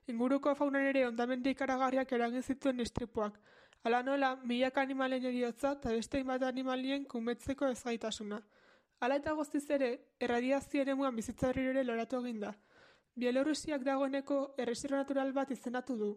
Inguruko 0.06 0.54
faunan 0.54 0.84
ere 0.92 1.06
ondamendi 1.06 1.56
ikaragarriak 1.56 2.12
eragin 2.12 2.42
zituen 2.42 2.80
istripoak, 2.80 3.40
Hala 3.84 3.98
nola, 4.02 4.30
milak 4.48 4.78
animalen 4.80 5.26
eriotza 5.28 5.74
eta 5.76 5.90
beste 5.92 6.22
bat 6.24 6.42
animalien 6.42 7.02
kumetzeko 7.04 7.68
ezgaitasuna. 7.68 8.38
Hala 9.00 9.16
eta 9.20 9.32
guztiz 9.32 9.64
ere, 9.70 9.90
erradiazio 10.20 10.82
ere 10.82 10.94
muan 10.94 11.16
bizitza 11.16 11.50
ere 11.50 11.84
loratu 11.84 12.20
egin 12.22 12.40
da. 12.40 12.54
Bielorrusiak 13.14 13.82
dagoeneko 13.86 14.54
erreserva 14.58 15.02
natural 15.02 15.32
bat 15.32 15.50
izenatu 15.50 15.96
du. 15.96 16.10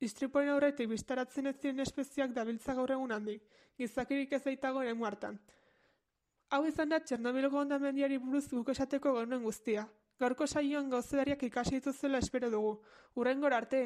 Istripoen 0.00 0.48
aurretik 0.48 0.88
biztaratzen 0.88 1.46
ez 1.46 1.56
ziren 1.60 1.80
espeziak 1.80 2.34
dabiltza 2.34 2.74
gaur 2.74 2.90
egun 2.92 3.12
handik, 3.12 3.42
gizakirik 3.78 4.32
ez 4.32 4.42
daitago 4.44 4.82
ere 4.82 4.94
hartan. 5.04 5.38
Hau 6.50 6.64
izan 6.66 6.88
da 6.88 7.00
Txernobilgo 7.00 7.58
ondamendiari 7.60 8.18
buruz 8.18 8.48
guk 8.50 8.68
esateko 8.68 9.14
genuen 9.18 9.42
guztia. 9.42 9.86
Gaurko 10.18 10.46
saioan 10.46 10.88
gauzedariak 10.90 11.42
ikasi 11.42 11.78
dituzela 11.78 12.18
espero 12.18 12.50
dugu. 12.50 12.80
Urrengor 13.14 13.52
arte! 13.52 13.82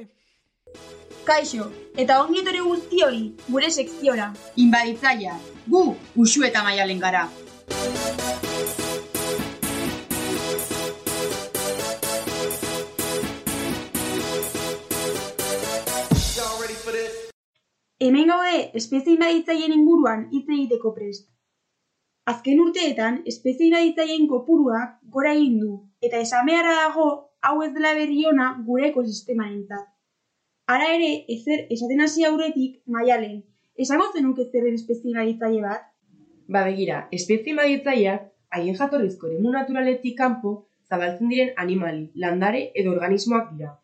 Kaixo, 1.27 1.71
eta 1.97 2.21
ongi 2.23 2.41
etorri 2.43 2.61
guztioi, 2.67 3.23
gure 3.49 3.71
sekziora. 3.71 4.33
Inbaditzaia, 4.57 5.39
gu, 5.67 5.83
usu 6.17 6.45
eta 6.49 6.63
maialen 6.63 7.03
gara. 7.03 7.29
Hemen 18.03 18.27
gaude, 18.27 18.55
espezie 18.79 19.13
inbaditzaileen 19.15 19.77
inguruan 19.77 20.23
hitz 20.35 20.49
egiteko 20.49 20.91
prest. 20.97 21.29
Azken 22.33 22.63
urteetan, 22.65 23.21
espezie 23.31 23.69
inbaditzaileen 23.69 24.25
kopuruak 24.33 24.97
gora 25.17 25.35
egin 25.37 25.61
du, 25.61 25.69
eta 26.09 26.19
esamearra 26.25 26.73
dago 26.81 27.07
hau 27.47 27.53
ez 27.63 27.71
dela 27.77 27.93
berri 28.01 28.25
ona 28.33 28.49
gure 28.67 28.89
ekosistemarentzat. 28.89 29.87
Ara 30.75 30.91
ere, 30.97 31.13
ezer 31.37 31.63
esaten 31.77 32.03
hasi 32.03 32.27
aurretik 32.27 32.81
maialen, 32.97 33.39
esango 33.87 34.11
zenuke 34.11 34.49
zer 34.51 34.67
den 34.67 34.81
espezie 34.81 35.13
inbaditzaile 35.13 35.63
bat? 35.69 35.87
Ba 36.51 36.67
begira, 36.73 37.05
espezie 37.21 37.55
inbaditzaileak 37.55 38.29
haien 38.59 38.83
jatorrizko 38.83 39.31
eremu 39.31 39.55
naturaletik 39.55 40.19
kanpo 40.19 40.57
zabaltzen 40.91 41.31
diren 41.31 41.55
animali, 41.67 42.09
landare 42.27 42.71
edo 42.75 42.97
organismoak 42.99 43.55
dira. 43.55 43.77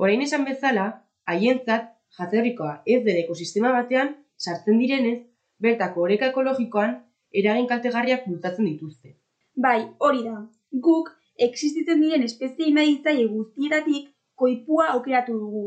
Orain 0.00 0.24
esan 0.24 0.48
bezala, 0.48 0.92
haientzat 1.28 1.91
jatorrikoa 2.18 2.74
ez 2.86 3.00
den 3.06 3.18
ekosistema 3.24 3.72
batean 3.72 4.14
sartzen 4.36 4.78
direnez, 4.78 5.18
bertako 5.62 6.06
oreka 6.06 6.28
ekologikoan 6.32 6.96
eragin 7.42 7.68
kaltegarriak 7.70 8.26
bultatzen 8.28 8.68
dituzte. 8.68 9.16
Bai, 9.56 9.78
hori 9.98 10.24
da. 10.24 10.38
Guk 10.86 11.10
existitzen 11.46 12.00
diren 12.02 12.24
espezie 12.28 12.68
inbaditzaile 12.70 13.28
guztietatik 13.32 14.10
koipua 14.42 14.88
aukeratu 14.96 15.36
dugu. 15.38 15.64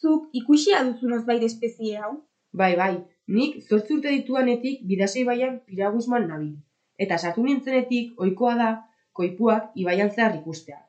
Zuk 0.00 0.28
ikusia 0.40 0.82
duzu 0.88 1.08
nozbait 1.08 1.44
espezie 1.44 1.96
hau? 2.02 2.12
Bai, 2.52 2.74
bai, 2.76 2.94
nik 3.38 3.60
zortzi 3.68 3.94
urte 3.96 4.12
dituanetik 4.12 4.84
bidasei 4.90 5.24
baian 5.24 5.60
piragusman 5.66 6.28
nabil. 6.28 6.54
Eta 6.98 7.18
sartu 7.18 7.44
nintzenetik 7.44 8.20
ohikoa 8.20 8.54
da 8.60 8.68
koipuak 9.12 9.72
ibaian 9.82 10.10
zehar 10.10 10.36
ikustea. 10.40 10.80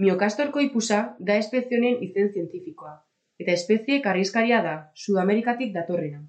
Miokastor 0.00 0.50
koipusa 0.54 1.00
da 1.18 1.36
espezie 1.36 1.78
honen 1.78 2.02
izen 2.06 2.30
zientifikoa, 2.32 2.92
eta 3.40 3.52
espezie 3.56 4.00
karrizkaria 4.04 4.60
da, 4.62 4.74
Sudamerikatik 4.94 5.72
datorrena. 5.72 6.20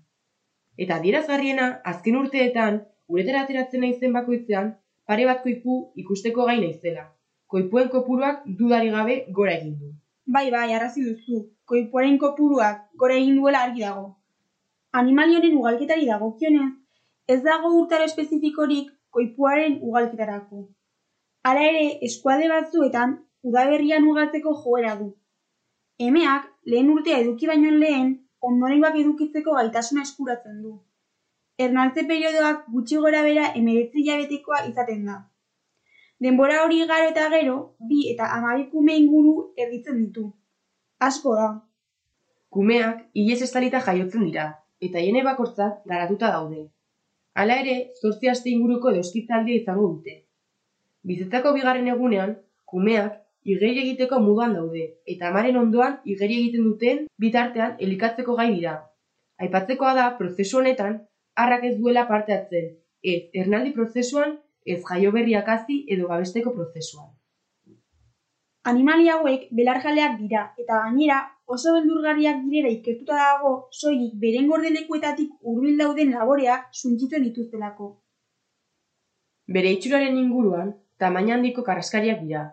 Eta 0.79 0.97
adierazgarriena, 1.01 1.67
azken 1.91 2.17
urteetan, 2.21 2.79
uretara 3.11 3.41
ateratzen 3.45 3.83
naizen 3.83 4.13
bakoitzean, 4.15 4.71
pare 5.05 5.25
bat 5.27 5.41
koipu 5.43 5.81
ikusteko 6.03 6.47
gai 6.47 6.59
naizela. 6.61 7.09
Koipuen 7.51 7.89
kopuruak 7.91 8.45
dudari 8.59 8.93
gabe 8.93 9.17
gora 9.39 9.57
egin 9.57 9.75
du. 9.79 9.91
Bai, 10.25 10.47
bai, 10.53 10.69
arrazi 10.73 11.03
duzu. 11.03 11.41
Koipuaren 11.67 12.17
kopuruak 12.21 12.85
gora 13.03 13.17
egin 13.19 13.35
duela 13.41 13.65
argi 13.67 13.83
dago. 13.83 14.05
Animalionen 14.99 15.57
ugalketari 15.59 16.07
dagokionez, 16.07 16.69
ez 17.27 17.41
dago 17.43 17.73
urtaro 17.79 18.07
espezifikorik 18.07 18.91
koipuaren 19.11 19.79
ugalketarako. 19.81 20.63
Hala 21.43 21.67
ere, 21.67 21.83
eskualde 22.07 22.47
batzuetan 22.51 23.17
udaberrian 23.43 24.07
ugaltzeko 24.07 24.55
joera 24.63 24.95
du. 25.01 25.11
Emeak 26.01 26.47
lehen 26.73 26.89
urtea 26.93 27.19
eduki 27.23 27.49
baino 27.49 27.71
lehen 27.83 28.13
ondorengoak 28.49 28.95
edukitzeko 29.01 29.57
gaitasuna 29.57 30.05
eskuratzen 30.07 30.61
du. 30.63 30.71
Ernaltze 31.65 32.05
periodoak 32.09 32.63
gutxi 32.75 32.97
gora 33.03 33.21
bera 33.27 33.51
emeretzi 33.59 34.01
hilabetekoa 34.01 34.63
izaten 34.69 35.03
da. 35.09 35.17
Denbora 36.25 36.61
hori 36.63 36.81
garo 36.89 37.09
eta 37.11 37.27
gero, 37.33 37.55
bi 37.89 38.01
eta 38.13 38.29
hamabi 38.37 38.67
kume 38.71 38.97
inguru 39.03 39.35
erditzen 39.65 40.01
ditu. 40.01 40.25
Asko 41.09 41.35
da. 41.37 41.47
Kumeak 42.55 43.05
hilez 43.17 43.39
estalita 43.45 43.81
jaiotzen 43.85 44.25
dira, 44.27 44.47
eta 44.87 45.01
hiene 45.01 45.23
bakortzak 45.27 45.81
garatuta 45.93 46.31
daude. 46.35 46.67
Hala 47.33 47.57
ere, 47.63 47.75
zortzi 48.01 48.29
aste 48.29 48.51
inguruko 48.51 48.91
edoskitzaldia 48.91 49.61
izango 49.61 49.87
dute. 49.93 50.17
Bizitzako 51.09 51.53
bigarren 51.57 51.87
egunean, 51.93 52.35
kumeak 52.73 53.20
igeri 53.43 53.79
egiteko 53.83 54.19
moduan 54.21 54.53
daude, 54.53 54.83
eta 55.05 55.29
amaren 55.29 55.57
ondoan 55.57 55.97
igeri 56.05 56.37
egiten 56.41 56.67
duten 56.69 57.05
bitartean 57.17 57.77
elikatzeko 57.79 58.35
gai 58.37 58.51
dira. 58.53 58.75
Aipatzekoa 59.41 59.93
da, 59.97 60.09
prozesu 60.17 60.59
honetan, 60.59 60.99
harrak 61.35 61.63
ez 61.65 61.75
duela 61.79 62.07
parte 62.07 62.35
hartzen, 62.35 62.69
ez 63.01 63.21
ernaldi 63.33 63.73
prozesuan, 63.73 64.37
ez 64.65 64.81
jaioberriak 64.85 65.47
hasi 65.49 65.81
edo 65.89 66.07
babesteko 66.07 66.53
prozesuan. 66.53 67.09
Animali 68.69 69.09
hauek 69.09 69.47
belarjaleak 69.57 70.19
dira, 70.19 70.43
eta 70.61 70.83
gainera 70.83 71.17
oso 71.49 71.73
beldurgarriak 71.73 72.43
direla 72.45 72.69
ikertuta 72.69 73.17
dago 73.17 73.53
soilik 73.71 74.13
beren 74.21 74.47
gordelekuetatik 74.51 75.31
hurbil 75.41 75.81
dauden 75.81 76.13
laboreak 76.13 76.69
suntsitzen 76.71 77.25
dituztelako. 77.25 77.89
Bere 79.49 79.73
itxuraren 79.73 80.17
inguruan, 80.21 80.75
tamaina 81.01 81.39
handiko 81.39 81.65
karraskariak 81.65 82.21
dira. 82.21 82.43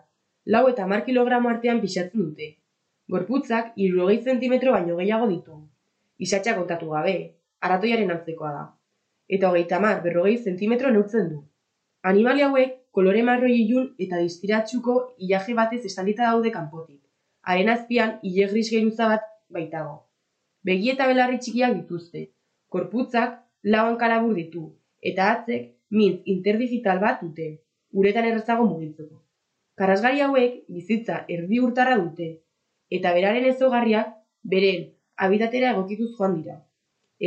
Lau 0.45 0.67
eta 0.69 0.87
mar 0.87 1.03
kilogramo 1.05 1.49
artean 1.49 1.81
pixatzen 1.81 2.23
dute. 2.23 2.47
Gorputzak 3.09 3.73
irurogei 3.75 4.19
zentimetro 4.23 4.71
baino 4.71 4.97
gehiago 4.97 5.27
ditu. 5.29 5.57
Isatxa 6.25 6.55
kontatu 6.57 6.89
gabe, 6.95 7.15
aratoiaren 7.61 8.11
antzekoa 8.15 8.51
da. 8.55 8.65
Eta 9.37 9.49
hogeita 9.49 9.79
mar 9.79 10.01
berrogei 10.03 10.37
zentimetro 10.37 10.91
neurtzen 10.91 11.29
du. 11.29 11.39
Animali 12.11 12.41
hauek 12.47 12.75
kolore 12.91 13.23
marroi 13.23 13.53
ilun 13.61 13.87
eta 14.05 14.19
distiratsuko 14.23 14.95
ilaje 15.27 15.55
batez 15.59 15.83
estaldita 15.85 16.31
daude 16.31 16.51
kanpotik. 16.51 17.01
Haren 17.43 17.69
azpian 17.75 18.17
ile 18.23 18.47
gris 18.53 18.69
geruza 18.71 19.07
bat 19.13 19.25
baitago. 19.49 19.95
Begi 20.63 20.91
eta 20.93 21.07
belarri 21.07 21.39
txikiak 21.43 21.75
dituzte. 21.75 22.25
Korputzak 22.69 23.39
lauan 23.63 23.97
kalabur 23.97 24.35
ditu, 24.35 24.65
eta 25.01 25.31
atzek 25.33 25.71
mintz 25.89 26.21
interdigital 26.33 26.99
bat 26.99 27.23
dute, 27.23 27.47
uretan 27.91 28.27
errazago 28.31 28.67
mugitzeko. 28.69 29.15
Karasgari 29.79 30.19
hauek 30.19 30.55
bizitza 30.75 31.17
erdi 31.33 31.59
urtarra 31.65 31.93
dute, 31.99 32.25
eta 32.97 33.13
beraren 33.17 33.45
ezogarriak 33.51 34.09
beren 34.53 34.81
habitatera 35.25 35.69
egokituz 35.75 36.09
joan 36.17 36.35
dira. 36.39 36.57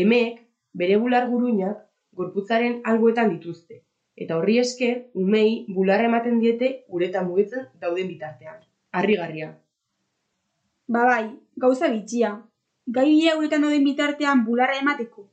Emeek 0.02 0.42
bere 0.82 0.98
bular 1.04 1.30
guruinak 1.30 1.80
gorputzaren 2.20 2.76
alboetan 2.92 3.32
dituzte, 3.32 3.80
eta 4.20 4.36
horri 4.36 4.58
esker 4.64 5.00
umei 5.24 5.64
bularra 5.78 6.10
ematen 6.12 6.38
diete 6.44 6.72
uretan 6.98 7.28
mugitzen 7.30 7.66
dauden 7.86 8.12
bitartean. 8.12 8.60
Harrigarria. 9.00 9.52
Ba 10.92 11.08
bai, 11.08 11.26
gauza 11.56 11.88
bitxia. 11.88 12.34
Gai 12.98 13.08
bila 13.14 13.38
uretan 13.40 13.64
dauden 13.64 13.88
bitartean 13.88 14.44
bularra 14.44 14.76
emateko. 14.84 15.30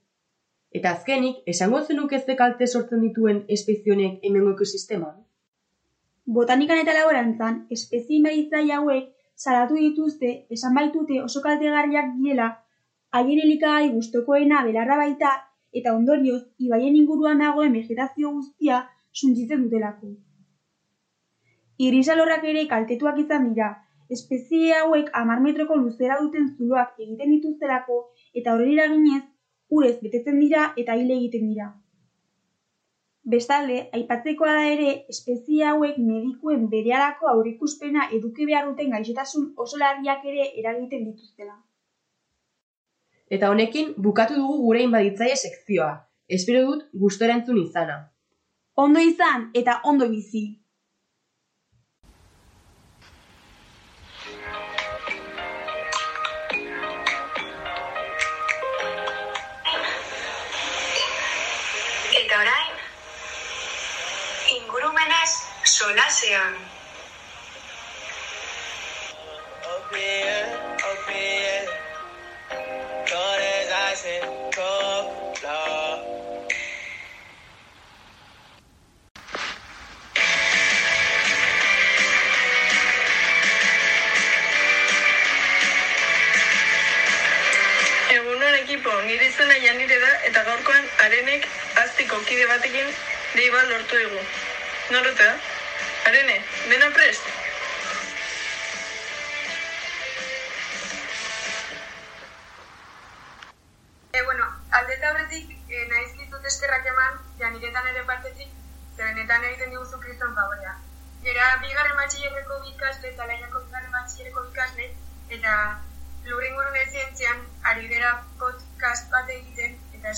Eta 0.71 0.95
azkenik, 0.95 1.43
esango 1.45 1.81
zenuke 1.83 2.19
ze 2.19 2.35
kalte 2.39 2.67
sortzen 2.67 3.01
dituen 3.01 3.43
espezionek 3.57 4.23
hemengo 4.23 4.55
ekosisteman? 4.55 5.17
Botanikan 6.29 6.77
eta 6.77 6.93
laborantzan, 6.93 7.55
espezie 7.73 8.19
inbaditzaile 8.19 8.73
hauek 8.75 9.05
salatu 9.43 9.77
dituzte, 9.79 10.29
esan 10.55 10.75
baitute 10.77 11.15
oso 11.23 11.41
kaltegarriak 11.41 12.11
direla, 12.17 12.49
haien 13.17 13.41
elikagai 13.45 13.87
gustokoena 13.95 14.59
belarra 14.67 14.97
baita, 14.99 15.31
eta 15.73 15.95
ondorioz, 15.97 16.43
ibaien 16.67 16.99
inguruan 16.99 17.41
dagoen 17.41 17.73
vegetazio 17.79 18.35
guztia 18.35 18.83
suntsitzen 19.11 19.65
dutelako. 19.65 20.11
Irisalorrak 21.89 22.45
ere 22.53 22.67
kaltetuak 22.75 23.17
izan 23.25 23.49
dira, 23.49 23.73
espezie 24.13 24.77
hauek 24.83 25.09
amar 25.23 25.41
metroko 25.41 25.81
luzera 25.81 26.21
duten 26.21 26.49
zuloak 26.57 26.93
egiten 27.07 27.37
dituztelako, 27.39 28.01
eta 28.35 28.53
horren 28.53 28.77
eraginez, 28.77 29.23
urez 29.69 29.97
betetzen 30.05 30.37
dira 30.45 30.73
eta 30.77 31.01
hile 31.01 31.17
egiten 31.23 31.49
dira. 31.55 31.71
Bestalde, 33.29 33.77
aipatzekoa 33.93 34.51
da 34.57 34.61
ere, 34.73 34.91
espezie 35.13 35.65
hauek 35.69 35.97
medikuen 36.01 36.63
berehalako 36.71 37.27
aurrikuspena 37.31 38.07
eduki 38.17 38.47
behar 38.49 38.69
duten 38.69 38.95
gaixotasun 38.95 39.43
oso 39.65 39.77
larriak 39.81 40.23
ere 40.31 40.47
eragiten 40.61 41.03
dituztela. 41.09 41.53
Eta 43.37 43.51
honekin, 43.53 43.91
bukatu 44.07 44.39
dugu 44.39 44.55
gure 44.63 44.81
inbaditzaile 44.87 45.35
sekzioa. 45.37 45.91
Espero 46.37 46.63
dut 46.69 46.87
gustora 47.03 47.35
entzun 47.37 47.59
izana. 47.61 47.99
Ondo 48.85 49.03
izan 49.11 49.45
eta 49.61 49.77
ondo 49.91 50.09
bizi. 50.09 50.43
Gracias. 66.09 66.68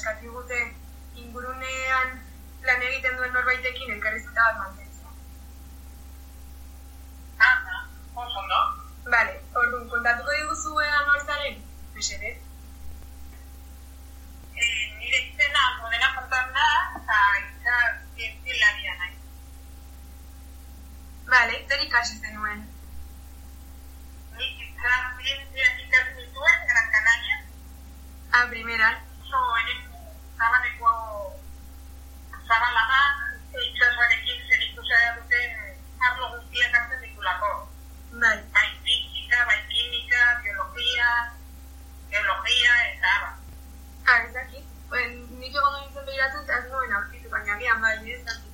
Eskatu 0.01 0.31
gute 0.33 0.59
ingurunean 1.21 2.13
lan 2.67 2.83
egiten 2.85 3.17
duen 3.17 3.33
norbaitekin 3.37 3.91
elkarrizketa 3.95 4.45
bat 4.45 4.55
mantentzea. 4.61 5.11
Ah, 7.47 7.83
oso 8.23 8.39
ondo. 8.39 8.61
Vale, 9.13 9.35
orduan, 9.61 9.83
kontatuko 9.91 10.37
diguzu 10.37 10.79
ea 10.85 11.01
noizaren? 11.09 11.59
Mesedez. 11.97 12.33
Eh, 14.63 14.81
nire 15.03 15.19
izena 15.27 15.67
modena 15.83 16.09
kontan 16.15 16.49
da, 16.57 16.65
eta 17.01 17.19
itza 17.43 17.77
zientzilaria 18.15 18.97
nahi. 19.03 19.15
Vale, 21.35 21.61
zer 21.67 21.85
ikasi 21.85 22.17
zenuen? 22.25 22.65
Nik 24.41 24.65
itza 24.65 24.97
zientzia 25.21 25.69
ikasi 25.85 26.19
dituen 26.23 26.67
Gran 26.73 26.91
Canaria. 26.97 27.39
Ah, 28.33 28.45
primeran. 28.55 29.01
Oso 29.21 29.45
ere 29.61 29.79
zabaneko 30.41 30.91
zabala 32.49 32.83
da, 32.91 33.01
itxasoarekin 33.61 34.39
zerikusia 34.49 35.11
duten 35.17 35.51
arlo 36.07 36.29
guztiak 36.33 36.77
hartzen 36.77 37.03
ditulako. 37.05 37.51
Bai. 38.21 38.37
Bai 38.55 38.69
fizika, 38.85 39.45
bai 39.49 39.59
kimika, 39.69 40.23
biologia, 40.43 41.09
geologia, 42.13 42.73
eta 42.89 43.13
ba. 43.23 43.29
Ah, 44.07 44.17
ez 44.25 44.33
dakit. 44.37 44.65
Ben, 44.91 45.13
nik 45.39 45.53
egon 45.55 45.77
nintzen 45.77 46.07
behiratu 46.09 46.41
eta 46.43 46.57
ez 46.57 46.71
nuen 46.71 46.95
aurkitu, 46.97 47.29
baina 47.35 47.53
agian 47.57 47.85
bai, 47.85 47.93
ez 48.15 48.23
dakit. 48.25 48.49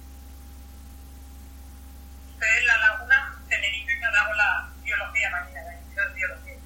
Uste 2.27 2.51
la 2.67 2.75
laguna 2.83 3.21
Tenerifeka 3.49 4.11
dagoela 4.17 4.49
biologia 4.83 5.31
baina 5.37 5.63
da, 5.69 5.77
ez 5.79 6.11
biologia. 6.19 6.59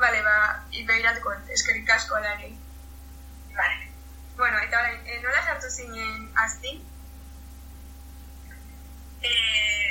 Vale, 0.00 0.24
ba, 0.30 0.38
behiratuko, 0.90 1.36
eskerrik 1.58 1.94
asko 1.98 2.18
ala 2.18 2.34
ere. 2.38 2.50
Vale. 3.60 3.88
Bueno, 4.38 4.58
eta 4.62 4.78
orain, 4.78 5.00
eh, 5.04 5.20
nola 5.20 5.40
sartu 6.18 6.26
zinen 6.26 6.28
azti? 6.44 6.80
Eh, 9.22 9.87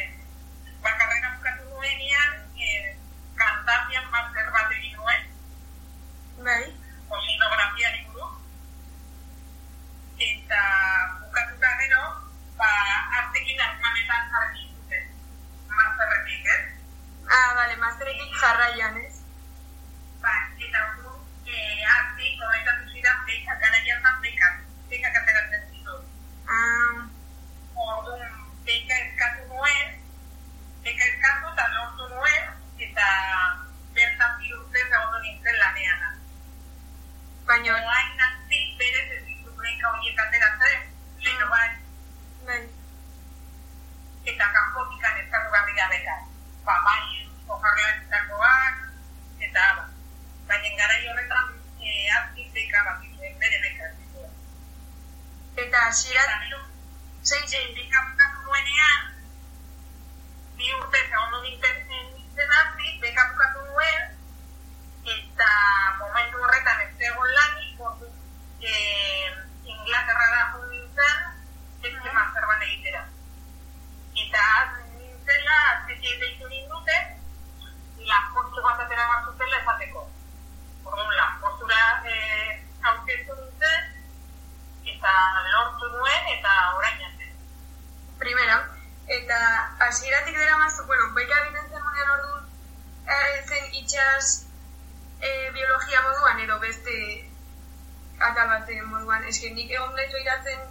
eske 99.31 99.49
nik 99.53 99.71
egon 99.71 99.93
naiz 99.95 100.11
behiratzen 100.13 100.61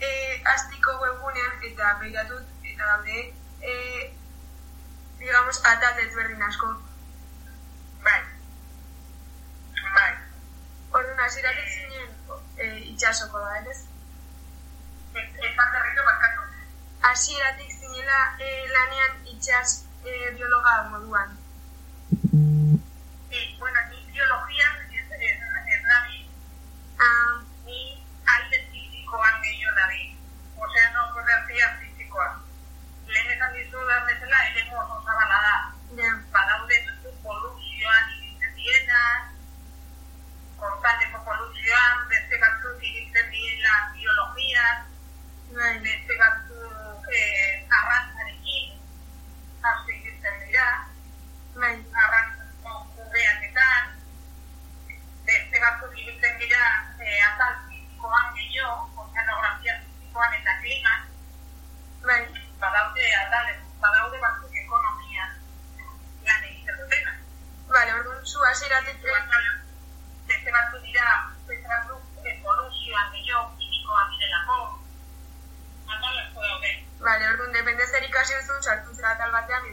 e, 0.00 0.08
eh, 0.08 0.40
astiko 0.54 0.98
webgunean 1.04 1.64
eta 1.70 1.94
behiratut 2.00 2.68
eta 2.72 2.90
daude 2.90 3.18
e, 3.62 3.74
digamos, 5.22 5.60
atal 5.64 5.98
ezberdin 6.04 6.42
asko. 6.42 6.68
Bai. 8.02 8.20
Bai. 9.94 10.12
Orduan, 10.92 11.20
aziratik 11.26 11.68
zinen 11.68 12.08
eh, 12.56 12.66
e, 12.66 12.70
itxasoko 12.94 13.44
da, 13.44 13.60
ez? 13.74 13.78
Eta 15.14 15.68
berriko 15.76 16.08
barkatu. 16.08 16.48
Aziratik 17.12 17.70
zinela 17.78 18.18
e, 18.40 18.50
lanean 18.74 19.22
itxas 19.36 19.78
e, 20.04 20.18
biologa 20.34 20.74
moduan. 20.90 21.38
aserate 68.44 68.92
beste 70.28 70.50
batzugira 70.52 71.06
zentratu 71.46 71.98
evoluzioan 72.24 73.10
gehiago, 73.14 73.44
kimikoa 73.58 74.02
direlako, 74.12 74.58
atal 75.88 76.18
asko 76.22 76.40
daude. 76.46 76.72
Bale, 77.00 77.28
orduan, 77.32 77.52
depende 77.58 77.86
zer 77.86 78.08
ikasen 78.08 78.46
zuen, 78.46 78.62
sartu 78.62 78.94
zera 78.94 79.16
tal 79.18 79.32
batean, 79.38 79.66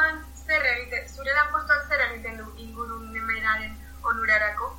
postuan 0.00 0.20
zer 0.46 0.62
egiten, 0.68 1.08
zure 1.14 1.32
lan 1.36 1.50
postuan 1.52 1.82
zer 1.88 2.04
egiten 2.06 2.38
du 2.40 2.46
ingurumenaren 2.64 3.74
onurarako? 4.12 4.72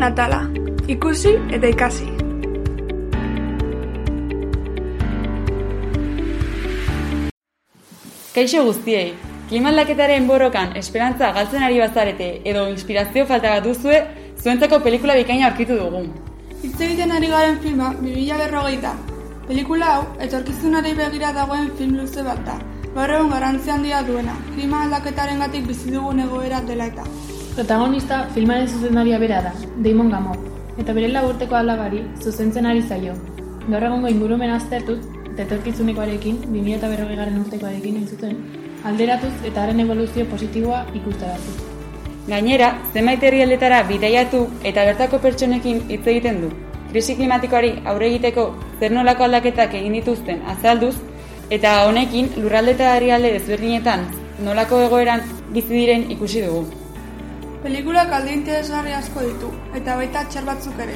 Zigarren 0.00 0.12
atala, 0.16 0.48
ikusi 0.88 1.30
eta 1.52 1.68
ikasi. 1.68 2.06
Kaixo 8.32 8.62
guztiei, 8.64 9.12
klima 9.50 9.68
aldaketaren 9.68 10.26
borrokan 10.26 10.72
esperantza 10.80 11.32
galtzen 11.36 11.62
ari 11.62 11.80
bazarete 11.82 12.28
edo 12.44 12.66
inspirazio 12.70 13.26
falta 13.26 13.50
bat 13.56 13.64
duzue, 13.64 14.00
zuentzako 14.40 14.80
pelikula 14.80 15.18
bikaina 15.20 15.50
aurkitu 15.50 15.76
dugu. 15.76 16.06
Hitz 16.62 16.80
egiten 16.80 17.12
ari 17.12 17.28
garen 17.28 17.58
filma 17.60 17.92
2000 18.00 18.38
berrogeita. 18.44 18.94
Pelikula 19.48 19.96
hau, 19.96 20.06
etorkizunari 20.28 20.94
begira 20.94 21.34
dagoen 21.36 21.68
film 21.76 21.98
luze 22.00 22.24
bat 22.24 22.40
da. 22.46 22.56
Gaur 22.94 23.18
egun 23.18 23.36
garrantzi 23.36 23.76
handia 23.76 24.00
duena, 24.08 24.38
klima 24.54 24.86
aldaketaren 24.86 25.44
gatik 25.44 25.68
bizi 25.68 25.92
dugun 25.92 26.24
egoera 26.24 26.62
dela 26.72 26.88
eta. 26.94 27.04
Protagonista 27.60 28.26
filmaren 28.32 28.68
zuzendaria 28.68 29.18
bera 29.18 29.42
da, 29.44 29.50
Damon 29.84 30.08
Gamo, 30.08 30.34
eta 30.80 30.94
bere 30.96 31.10
laburteko 31.12 31.58
alabari 31.58 31.98
zuzentzen 32.24 32.64
ari 32.70 32.80
zaio. 32.80 33.12
Gaur 33.66 33.84
egungo 33.88 34.08
ingurumen 34.08 34.54
aztertuz, 34.54 34.96
eta 35.26 35.42
etorkizunekoarekin, 35.42 36.38
2040 36.54 37.18
garren 37.18 37.36
urtekoarekin 37.42 38.00
entzuten, 38.00 38.40
alderatuz 38.92 39.34
eta 39.50 39.66
haren 39.66 39.84
evoluzio 39.84 40.24
positiboa 40.32 40.80
ikustarazuz. 41.02 41.58
Gainera, 42.32 42.72
zenbait 42.94 43.28
herrialdetara 43.28 43.82
bidaiatu 43.92 44.46
eta 44.72 44.88
bertako 44.88 45.20
pertsonekin 45.28 45.84
hitz 45.92 46.02
egiten 46.16 46.40
du. 46.46 46.52
Krisi 46.88 47.20
klimatikoari 47.20 47.76
aurre 47.84 48.08
egiteko 48.14 48.50
zer 48.80 48.96
nolako 48.96 49.28
aldaketak 49.28 49.76
egin 49.84 50.00
dituzten 50.00 50.46
azalduz, 50.56 50.94
eta 51.50 51.82
honekin 51.92 52.32
lurralde 52.40 52.78
eta 52.80 52.96
herrialde 52.96 53.36
desberdinetan 53.36 54.08
nolako 54.48 54.86
egoeran 54.88 55.28
bizi 55.52 55.74
diren 55.76 56.12
ikusi 56.16 56.48
dugu. 56.48 56.79
Pelikulak 57.60 58.12
alde 58.16 58.32
interesgarri 58.32 58.92
asko 58.96 59.20
ditu, 59.20 59.48
eta 59.76 59.96
baita 60.00 60.22
txar 60.32 60.46
batzuk 60.48 60.78
ere. 60.80 60.94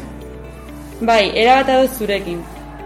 Bai, 1.05 1.29
erabat 1.37 1.69
adoz 1.75 1.99
zurekin. 1.99 2.39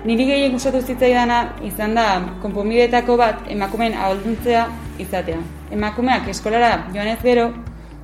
Niri 0.09 0.25
gehien 0.27 0.53
gustatu 0.55 0.81
zitzaidana 0.83 1.37
izan 1.69 1.95
da 1.95 2.07
konponbidetako 2.43 3.17
bat 3.21 3.45
emakumeen 3.55 3.95
ahalduntzea 3.95 4.65
izatea. 5.05 5.39
Emakumeak 5.77 6.27
eskolara 6.33 6.71
joanez 6.95 7.19
gero, 7.23 7.49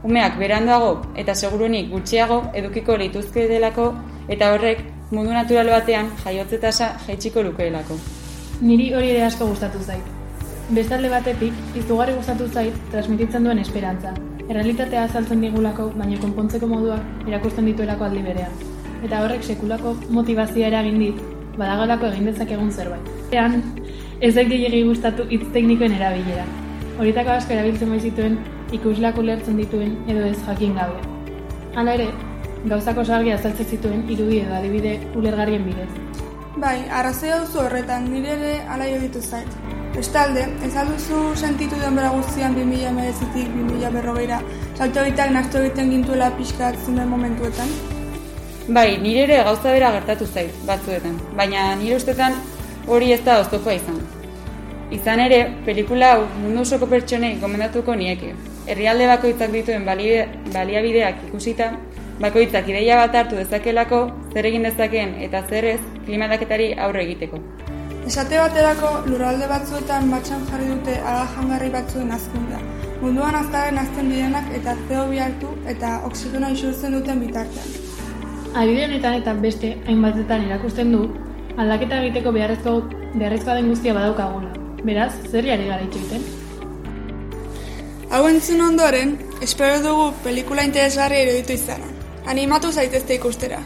umeak 0.06 0.36
beranduago 0.38 0.92
eta 1.22 1.34
segurunik 1.34 1.88
gutxiago 1.90 2.40
edukiko 2.60 2.98
lituzke 3.00 3.48
delako 3.50 3.88
eta 4.28 4.52
horrek 4.54 4.84
mundu 5.10 5.32
natural 5.34 5.72
batean 5.74 6.12
jaiotze 6.24 6.60
tasa 6.66 6.92
jaitsiko 7.06 7.42
lukeelako. 7.48 7.98
Niri 8.60 8.92
hori 8.94 9.10
ere 9.16 9.26
asko 9.30 9.50
gustatu 9.50 9.82
zait. 9.82 10.14
Bestalde 10.70 11.10
batetik, 11.10 11.58
izugarri 11.82 12.14
gustatu 12.20 12.46
zait 12.52 12.78
transmititzen 12.94 13.44
duen 13.44 13.58
esperantza. 13.64 14.14
Errealitatea 14.44 15.06
azaltzen 15.08 15.40
digulako, 15.40 15.86
baina 15.96 16.18
konpontzeko 16.20 16.66
moduak 16.68 17.28
erakusten 17.28 17.64
dituelako 17.70 18.04
aldi 18.04 18.24
berean. 18.26 18.58
Eta 19.06 19.22
horrek 19.24 19.44
sekulako 19.44 19.94
motivazioa 20.12 20.68
eragin 20.68 20.98
dit, 21.00 21.22
badagalako 21.56 22.10
egin 22.12 22.28
dezakegun 22.28 22.70
zerbait. 22.70 23.08
Ean, 23.32 23.62
ez 24.20 24.34
zait 24.34 24.50
gehiagi 24.50 24.82
gustatu 24.88 25.24
hitz 25.30 25.46
teknikoen 25.54 25.96
erabilera. 25.96 26.44
Horietako 26.98 27.32
asko 27.38 27.56
erabiltzen 27.56 27.96
baizituen, 27.96 28.38
ikuslako 28.76 29.24
ulertzen 29.24 29.56
dituen 29.62 29.96
edo 30.12 30.26
ez 30.28 30.36
jakin 30.44 30.76
gabe. 30.76 31.00
Hala 31.74 31.96
ere, 31.98 32.10
gauzako 32.68 33.04
sargi 33.04 33.32
azaltzen 33.32 33.72
zituen 33.76 34.04
irudi 34.12 34.42
edo 34.44 34.58
adibide 34.58 34.98
ulergarrien 35.16 35.64
bidez. 35.70 35.88
Bai, 36.60 36.76
arrazoia 37.00 37.40
duzu 37.42 37.64
horretan, 37.64 38.12
nire 38.12 38.36
ere 38.36 38.52
ala 38.68 38.92
ditu 39.06 39.24
zait. 39.24 39.73
Bestalde, 39.94 40.48
ez 40.66 40.72
alduzu 40.74 41.18
sentitu 41.38 41.76
denbora 41.78 42.08
guztian 42.10 42.56
2000 42.56 42.88
emerezitik 42.88 43.52
2000 43.54 43.92
berrogeira, 43.94 44.40
salto 44.74 45.04
egiteak 45.04 45.30
nastu 45.36 45.60
egiten 45.60 45.92
gintuela 45.94 46.32
pixkat 46.34 46.80
zumen 46.82 47.06
momentuetan? 47.12 47.70
Bai, 48.74 48.96
nire 49.04 49.22
ere 49.28 49.38
gauza 49.46 49.70
bera 49.76 49.92
gertatu 49.94 50.26
zait, 50.26 50.50
batzuetan, 50.66 51.14
baina 51.38 51.68
nire 51.78 52.00
ustetan 52.00 52.34
hori 52.90 53.12
ez 53.14 53.20
da 53.22 53.38
oztopoa 53.44 53.78
izan. 53.78 54.00
Izan 54.98 55.22
ere, 55.28 55.40
pelikula 55.68 56.10
hau 56.16 56.26
mundu 56.40 56.66
osoko 56.66 56.90
pertsonei 56.90 57.36
gomendatuko 57.44 57.94
nieke. 57.94 58.34
Herrialde 58.66 59.06
bakoitzak 59.12 59.54
dituen 59.54 59.86
baliabideak 59.86 61.22
ikusita, 61.28 61.70
bakoitzak 62.18 62.66
ideia 62.72 62.98
bat 63.04 63.14
hartu 63.22 63.38
dezakelako, 63.38 64.08
zer 64.32 64.50
egin 64.50 64.66
dezakeen 64.66 65.20
eta 65.28 65.46
zer 65.46 65.74
ez 65.76 65.82
klima 66.06 66.26
aldaketari 66.26 66.72
aurre 66.74 67.06
egiteko. 67.06 67.38
Esate 68.04 68.36
baterako 68.36 68.88
lurralde 69.06 69.46
batzuetan 69.48 70.10
batxan 70.12 70.42
jarri 70.50 70.66
dute 70.68 70.94
ala 71.10 71.22
jangarri 71.34 71.70
batzuen 71.72 72.10
azkundea. 72.12 72.58
Munduan 73.00 73.36
azkaren 73.38 73.78
azten 73.80 74.10
direnak 74.12 74.50
eta 74.58 74.74
CO2 74.88 75.20
hartu 75.26 75.52
eta 75.72 75.92
oksigenoa 76.08 76.50
isurtzen 76.52 76.96
duten 76.98 77.22
bitartean. 77.24 77.70
Adibide 78.54 78.84
honetan 78.88 79.16
eta 79.20 79.32
beste 79.44 79.70
hainbatetan 79.86 80.44
erakusten 80.48 80.92
du, 80.92 81.00
aldaketa 81.56 82.02
egiteko 82.02 82.32
beharrezko, 82.36 82.74
beharrezkoa 83.14 83.54
den 83.58 83.70
guztia 83.72 83.94
badaukagula. 83.96 84.52
Beraz, 84.84 85.12
zer 85.30 85.48
jari 85.48 85.70
gara 85.70 85.86
itxoiten? 85.86 86.26
Hau 88.12 88.26
entzun 88.28 88.60
ondoren, 88.66 89.16
espero 89.48 89.80
dugu 89.86 90.10
pelikula 90.26 90.66
interesgarri 90.68 91.22
eruditu 91.22 91.56
izana. 91.56 91.88
Animatu 92.34 92.72
zaitezte 92.72 93.16
ikustera. 93.16 93.62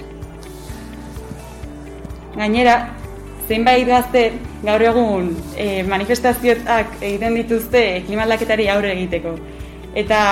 Gainera, 2.38 2.79
zenbait 3.49 3.87
gazte 3.89 4.25
gaur 4.63 4.83
egun 4.91 5.33
e, 5.57 5.83
manifestazioak 5.89 6.99
egiten 7.01 7.39
dituzte 7.41 7.85
klima 8.07 8.27
aldaketari 8.27 8.69
aurre 8.69 8.93
egiteko. 8.95 9.35
Eta 9.97 10.23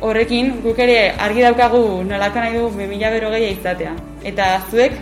horrekin 0.00 0.52
guk 0.64 0.78
ere 0.78 0.98
argi 1.26 1.44
daukagu 1.44 1.84
nolako 2.08 2.44
nahi 2.44 2.58
dugu 2.58 2.74
2000 2.82 3.14
berrogeia 3.16 3.54
izatea. 3.58 3.94
Eta 4.32 4.50
zuek 4.70 5.00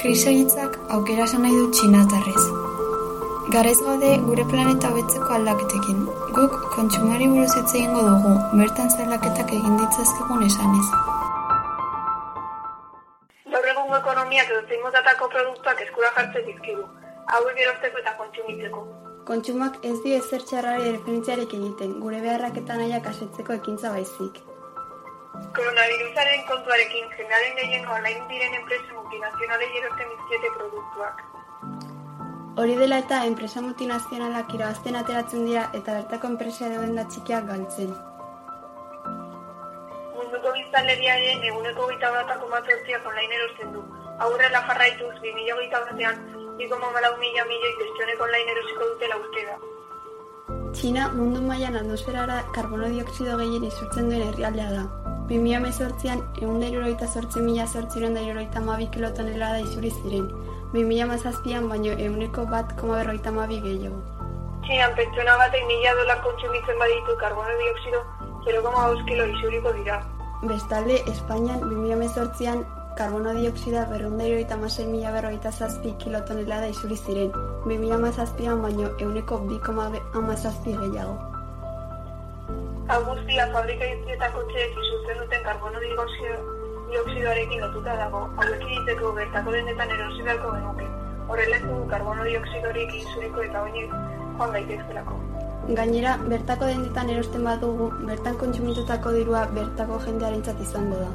Krisa 0.00 0.32
hitzak 0.32 0.78
aukera 0.96 1.26
esan 1.28 1.42
nahi 1.44 1.58
du 1.60 1.68
txinatarrez. 1.76 2.69
Garaiz 3.54 3.80
gaude 3.82 4.08
gure 4.24 4.42
planeta 4.50 4.88
hobetzeko 4.92 5.32
aldaketekin. 5.36 6.02
Guk 6.34 6.52
kontsumari 6.74 7.26
buruz 7.30 7.54
hitz 7.58 7.72
egingo 7.78 8.02
dugu, 8.08 8.34
bertan 8.58 8.92
zerlaketak 8.96 9.54
egin 9.56 9.80
ditzazkegun 9.80 10.44
esanez. 10.48 10.84
Gaur 13.54 13.66
egungo 13.72 13.96
ekonomiak 13.98 14.52
edo 14.54 14.78
motatako 14.84 15.28
produktuak 15.32 15.82
eskura 15.86 16.12
jartzen 16.18 16.46
dizkigu, 16.50 16.84
hauek 17.38 17.58
erosteko 17.64 18.02
eta 18.04 18.12
kontsumitzeko. 18.20 18.84
Kontsumak 19.32 19.80
ez 19.90 19.96
dio 20.04 20.20
ezer 20.20 20.46
txarrari 20.52 20.86
referentziarek 20.92 21.56
egiten, 21.58 21.98
gure 22.06 22.22
beharrak 22.28 22.62
eta 22.62 22.78
nahiak 22.82 23.10
asetzeko 23.14 23.58
ekintza 23.58 23.90
baizik. 23.96 24.38
Koronavirusaren 25.58 26.46
kontuarekin 26.52 27.10
jendearen 27.18 27.58
gehiengo 27.58 27.98
online 27.98 28.24
diren 28.30 28.56
enpresa 28.62 28.94
multinazionalei 29.00 29.72
erosten 29.82 30.16
dizkiete 30.16 30.54
produktuak. 30.60 31.29
Hori 32.56 32.74
dela 32.74 32.98
eta 32.98 33.24
enpresa 33.26 33.60
multinazionalak 33.62 34.54
irabazten 34.54 34.96
ateratzen 34.98 35.44
dira 35.46 35.68
eta 35.78 35.92
bertako 36.00 36.30
enpresa 36.32 36.66
edo 36.66 36.82
da 36.96 37.04
txikiak 37.12 37.46
galtzen. 37.46 37.92
Munduko 40.16 40.52
biztanleriaren 40.56 41.46
eguneko 41.52 41.86
gita 41.92 42.10
batako 42.16 42.50
mazortziak 42.54 43.06
online 43.12 43.38
erosten 43.38 43.72
du. 43.76 43.84
Aurrela 44.26 44.64
jarraituz, 44.66 45.14
2008 45.22 45.84
batean, 45.92 46.18
2,4 46.58 47.12
mila 47.22 47.46
milioi 47.52 47.74
pertsonek 47.78 48.26
online 48.28 48.56
erosiko 48.56 48.92
dutela 48.92 49.20
uste 49.22 49.46
da. 49.46 49.56
Txina 50.74 51.08
mundu 51.14 51.40
mailan 51.46 51.78
atmosferara 51.84 52.42
karbono 52.54 52.90
dioksido 52.90 53.38
gehien 53.38 53.64
isurtzen 53.70 54.10
duen 54.10 54.26
herrialdea 54.26 54.70
da. 54.74 54.84
2018an 55.30 56.24
egun 56.42 56.58
da 56.98 57.06
sortzi 57.06 57.40
mila 57.40 57.66
zortziron 57.66 58.14
da 58.14 58.20
irurogeita 58.20 58.60
mabi 58.60 58.88
kilotonela 58.90 59.52
da 59.54 59.60
isuri 59.60 59.90
ziren. 60.02 60.26
2017an 60.72 61.68
baino 61.68 61.92
eguneko 61.98 62.46
bat 62.46 62.76
koma 62.78 62.98
berrogeita 63.00 63.30
mabi 63.34 63.60
gehiago. 63.64 64.00
Txinan 64.66 64.92
pertsona 64.98 65.32
batek 65.40 65.64
mila 65.66 65.94
dolar 65.98 66.20
kontsumitzen 66.26 66.78
baditu 66.82 67.16
karbono 67.22 67.54
dioksido 67.62 68.02
0,2 68.44 69.06
kilo 69.08 69.24
isuriko 69.32 69.72
dira. 69.78 69.96
Bestalde, 70.42 71.00
Espainian 71.10 71.58
2018an 71.64 72.62
karbono 73.00 73.34
dioksida 73.34 73.82
berrunda 73.90 74.28
irurogeita 74.28 74.54
hamasei 74.54 74.86
mila 74.92 75.10
berrogeita 75.16 75.50
zazpi 75.50 75.96
kilotonelada 76.04 76.70
isuri 76.76 76.96
ziren, 76.96 77.34
2017an 77.66 78.62
baino 78.62 78.92
euneko 79.00 79.38
bi 79.50 79.58
koma 79.66 79.90
hamazazpi 80.14 80.76
gehiago. 80.78 81.18
Agustia 82.94 83.50
fabrika 83.52 83.90
iztietako 83.96 84.46
txeek 84.52 84.80
isurtzen 84.84 85.22
duten 85.24 85.44
karbono 85.50 85.82
dioksido, 85.82 86.59
dioksidoarekin 86.90 87.60
lotuta 87.64 87.96
dago, 87.96 88.20
hauek 88.36 88.62
egiteko 88.66 89.12
bertako 89.18 89.54
denetan 89.56 89.92
erosi 89.96 90.22
beharko 90.26 90.52
genuke. 90.56 90.86
Horrela 91.30 91.56
ez 91.56 91.62
dugu 91.64 91.82
karbono 91.90 92.24
dioksidorik 92.26 92.94
isuriko 93.00 93.42
eta 93.46 93.62
oinik 93.66 93.92
joan 94.38 94.54
gaitezkelako. 94.56 95.18
Gainera, 95.78 96.16
bertako 96.32 96.70
dendetan 96.70 97.10
erosten 97.14 97.44
badugu, 97.46 97.90
bertan 98.08 98.38
kontsumitutako 98.40 99.12
dirua 99.16 99.42
bertako 99.58 100.00
jendearentzat 100.06 100.62
izango 100.64 101.02
da. 101.02 101.10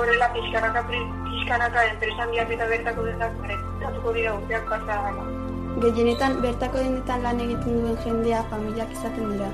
Horrela 0.00 0.28
pixkanaka, 0.34 0.82
pixkanaka 0.90 1.86
enpresan 1.92 2.34
biak 2.34 2.52
eta 2.56 2.68
bertako 2.74 3.06
dendak 3.08 3.38
berezatuko 3.44 4.14
dira 4.18 4.34
urteak 4.40 4.68
pasa 4.74 4.98
gana. 5.06 5.26
Gehienetan, 5.86 6.36
bertako 6.44 6.84
dendetan 6.84 7.24
lan 7.28 7.40
egiten 7.46 7.80
duen 7.80 7.96
jendea 8.04 8.42
familiak 8.52 8.92
izaten 8.98 9.32
dira, 9.32 9.48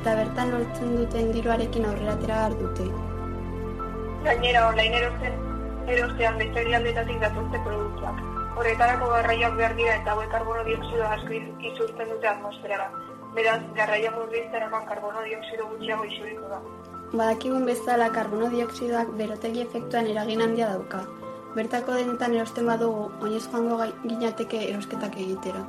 eta 0.00 0.16
bertan 0.22 0.52
lortzen 0.56 0.98
duten 0.98 1.32
diruarekin 1.36 1.86
aurrera 1.92 2.18
behar 2.26 2.58
dute. 2.64 2.90
Gainera, 4.24 4.68
online 4.68 4.96
erosten, 4.98 5.34
erostean 5.88 6.36
beste 6.38 6.64
aldetatik 6.76 7.20
datuzte 7.22 7.60
produktuak. 7.64 8.18
Horretarako 8.60 9.08
garraioak 9.14 9.54
behar 9.56 9.74
dira 9.78 9.94
eta 10.00 10.12
hauek 10.12 10.28
karbono 10.34 10.64
dioksido 10.66 11.06
asko 11.08 11.32
iz- 11.38 11.64
isurtzen 11.72 12.10
dute 12.12 12.28
atmosferara. 12.28 12.90
Beraz, 13.34 13.60
garraia 13.76 14.10
murrizteraman 14.10 14.84
karbono 14.86 15.22
dioksido 15.22 15.66
gutxiago 15.70 16.04
isuriko 16.04 16.48
da. 16.52 16.58
Badakigun 17.12 17.64
bezala 17.66 18.10
karbono 18.12 18.50
dioksidoak 18.50 19.08
berotegi 19.20 19.62
efektuan 19.62 20.06
eragin 20.06 20.42
handia 20.42 20.68
dauka. 20.74 21.00
Bertako 21.54 21.94
denetan 21.98 22.34
erosten 22.34 22.66
badugu, 22.66 23.08
oinez 23.22 23.44
joango 23.50 23.78
ginateke 24.04 24.60
erosketak 24.70 25.16
egitera. 25.16 25.64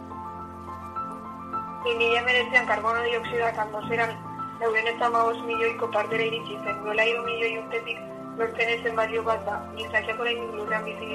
2019an 1.86 2.68
karbono 2.68 3.02
dioksidoak 3.08 3.58
atmosferan 3.58 4.12
dauden 4.60 4.88
eta 4.88 5.10
milioiko 5.48 5.88
partera 5.92 6.24
iritsi 6.24 6.58
zen, 6.66 6.84
duela 6.84 7.04
hiru 7.10 7.24
milioi 7.26 7.58
urtetik 7.64 7.98
lortzen 8.38 8.74
ezen 8.80 8.96
balio 8.96 9.24
bat 9.24 9.46
da, 9.46 9.60
gizakiak 9.78 10.20
orain 10.20 10.44
lurrean 10.58 10.86
bizi. 10.86 11.12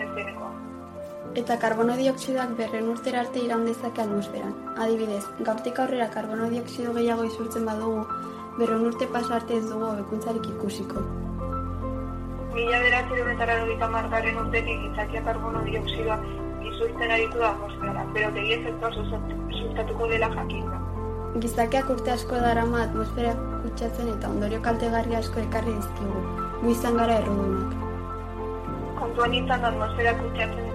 Eta 1.37 1.59
karbono 1.61 1.96
dioksidoak 1.98 2.55
berren 2.57 2.87
urtera 2.88 3.20
arte 3.20 3.42
iraun 3.44 3.66
dezake 3.68 4.00
atmosferan. 4.00 4.55
Adibidez, 4.81 5.24
gaurtik 5.48 5.79
aurrera 5.83 6.07
karbono 6.14 6.48
dioksido 6.52 6.94
gehiago 6.96 7.26
isurtzen 7.29 7.66
badugu, 7.68 8.07
berren 8.59 8.87
urte 8.88 9.09
pasa 9.16 9.35
arte 9.37 9.59
ez 9.59 9.66
dugu 9.66 9.85
hobekuntzarik 9.90 10.48
ikusiko. 10.55 11.02
Mila 12.55 12.81
bederatzirometara 12.87 13.59
logika 13.61 13.90
margarren 13.98 14.40
urtetik 14.44 14.81
gizakia 14.87 15.22
karbono 15.29 15.61
dioksidoa 15.68 16.18
isurtzen 16.70 17.14
aritu 17.18 17.44
da 17.44 17.52
atmosferara, 17.52 18.09
pero 18.14 18.33
tegi 18.38 18.57
efektua 18.57 18.94
sustatuko 18.96 20.09
dela 20.14 20.33
jakin 20.38 20.72
da. 20.72 20.83
Gizakiak 21.44 21.94
urte 21.98 22.16
asko 22.16 22.40
darama 22.48 22.83
atmosfera 22.87 23.37
kutsatzen 23.61 24.09
eta 24.16 24.33
ondorio 24.33 24.64
kaltegarri 24.64 25.20
asko 25.20 25.44
ekarri 25.44 25.76
dizkigu. 25.76 26.46
Gu 26.62 26.71
izan 26.73 26.97
gara 27.01 27.19
errudunak. 27.21 27.75
Kontuan 29.01 29.35
izan 29.40 29.64
da 29.64 29.73
atmosfera 29.75 30.14
kutsatzen 30.23 30.66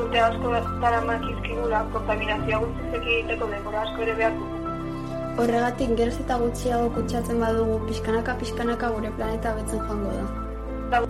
urte 0.00 0.20
asko 0.24 0.52
daramak 0.84 1.24
izkigula, 1.34 1.82
kontaminazioa 1.94 2.60
guztizek 2.64 3.08
egiteko 3.16 3.48
denbora 3.52 3.82
asko 3.86 4.06
ere 4.06 4.14
behar. 4.20 4.38
Horregatik 5.42 5.94
geroz 6.00 6.16
eta 6.24 6.38
gutxiago 6.44 6.90
kutsatzen 6.96 7.44
badugu, 7.44 7.78
pixkanaka 7.88 8.38
pixkanaka 8.44 8.92
gure 8.96 9.12
planeta 9.20 9.54
betzen 9.60 9.84
joango 9.88 10.10
da. 10.18 11.02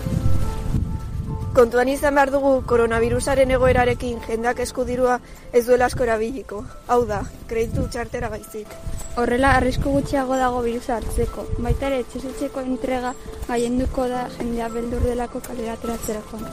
Kontuan 1.52 1.88
izan 1.92 2.14
behar 2.16 2.30
dugu 2.32 2.50
koronavirusaren 2.64 3.50
egoerarekin 3.52 4.22
jendeak 4.24 4.60
eskudirua 4.64 5.18
ez 5.52 5.60
duela 5.66 5.84
asko 5.90 6.06
erabiliko. 6.06 6.62
Hau 6.88 7.02
da, 7.10 7.18
kreditu 7.50 7.84
txartera 7.92 8.30
baizik. 8.32 8.72
Horrela, 9.20 9.50
arrisku 9.58 9.92
gutxiago 9.92 10.38
dago 10.40 10.62
birusa 10.64 10.94
hartzeko. 10.96 11.44
Baita 11.66 11.90
ere, 11.90 11.98
etxesetxeko 12.06 12.64
entrega 12.70 13.12
gaienduko 13.50 14.08
da 14.14 14.22
jendea 14.38 14.70
beldur 14.72 15.04
delako 15.04 15.44
kalera 15.50 15.76
ateratzera 15.76 16.24
joan. 16.30 16.48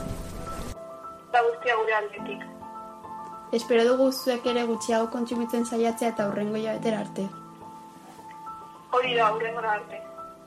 Da 1.32 1.44
guztia 1.48 1.80
gure 1.80 1.96
aldetik. 2.02 2.44
Espero 3.56 3.88
dugu 3.88 4.12
zuek 4.12 4.52
ere 4.52 4.66
gutxiago 4.68 5.08
kontsumitzen 5.16 5.64
saiatzea 5.64 6.12
eta 6.12 6.28
hurrengo 6.28 6.60
hilabetera 6.60 7.00
arte. 7.06 7.28
Hori 8.92 9.16
da, 9.16 9.32
aurrengora 9.32 9.78
arte. 9.80 10.09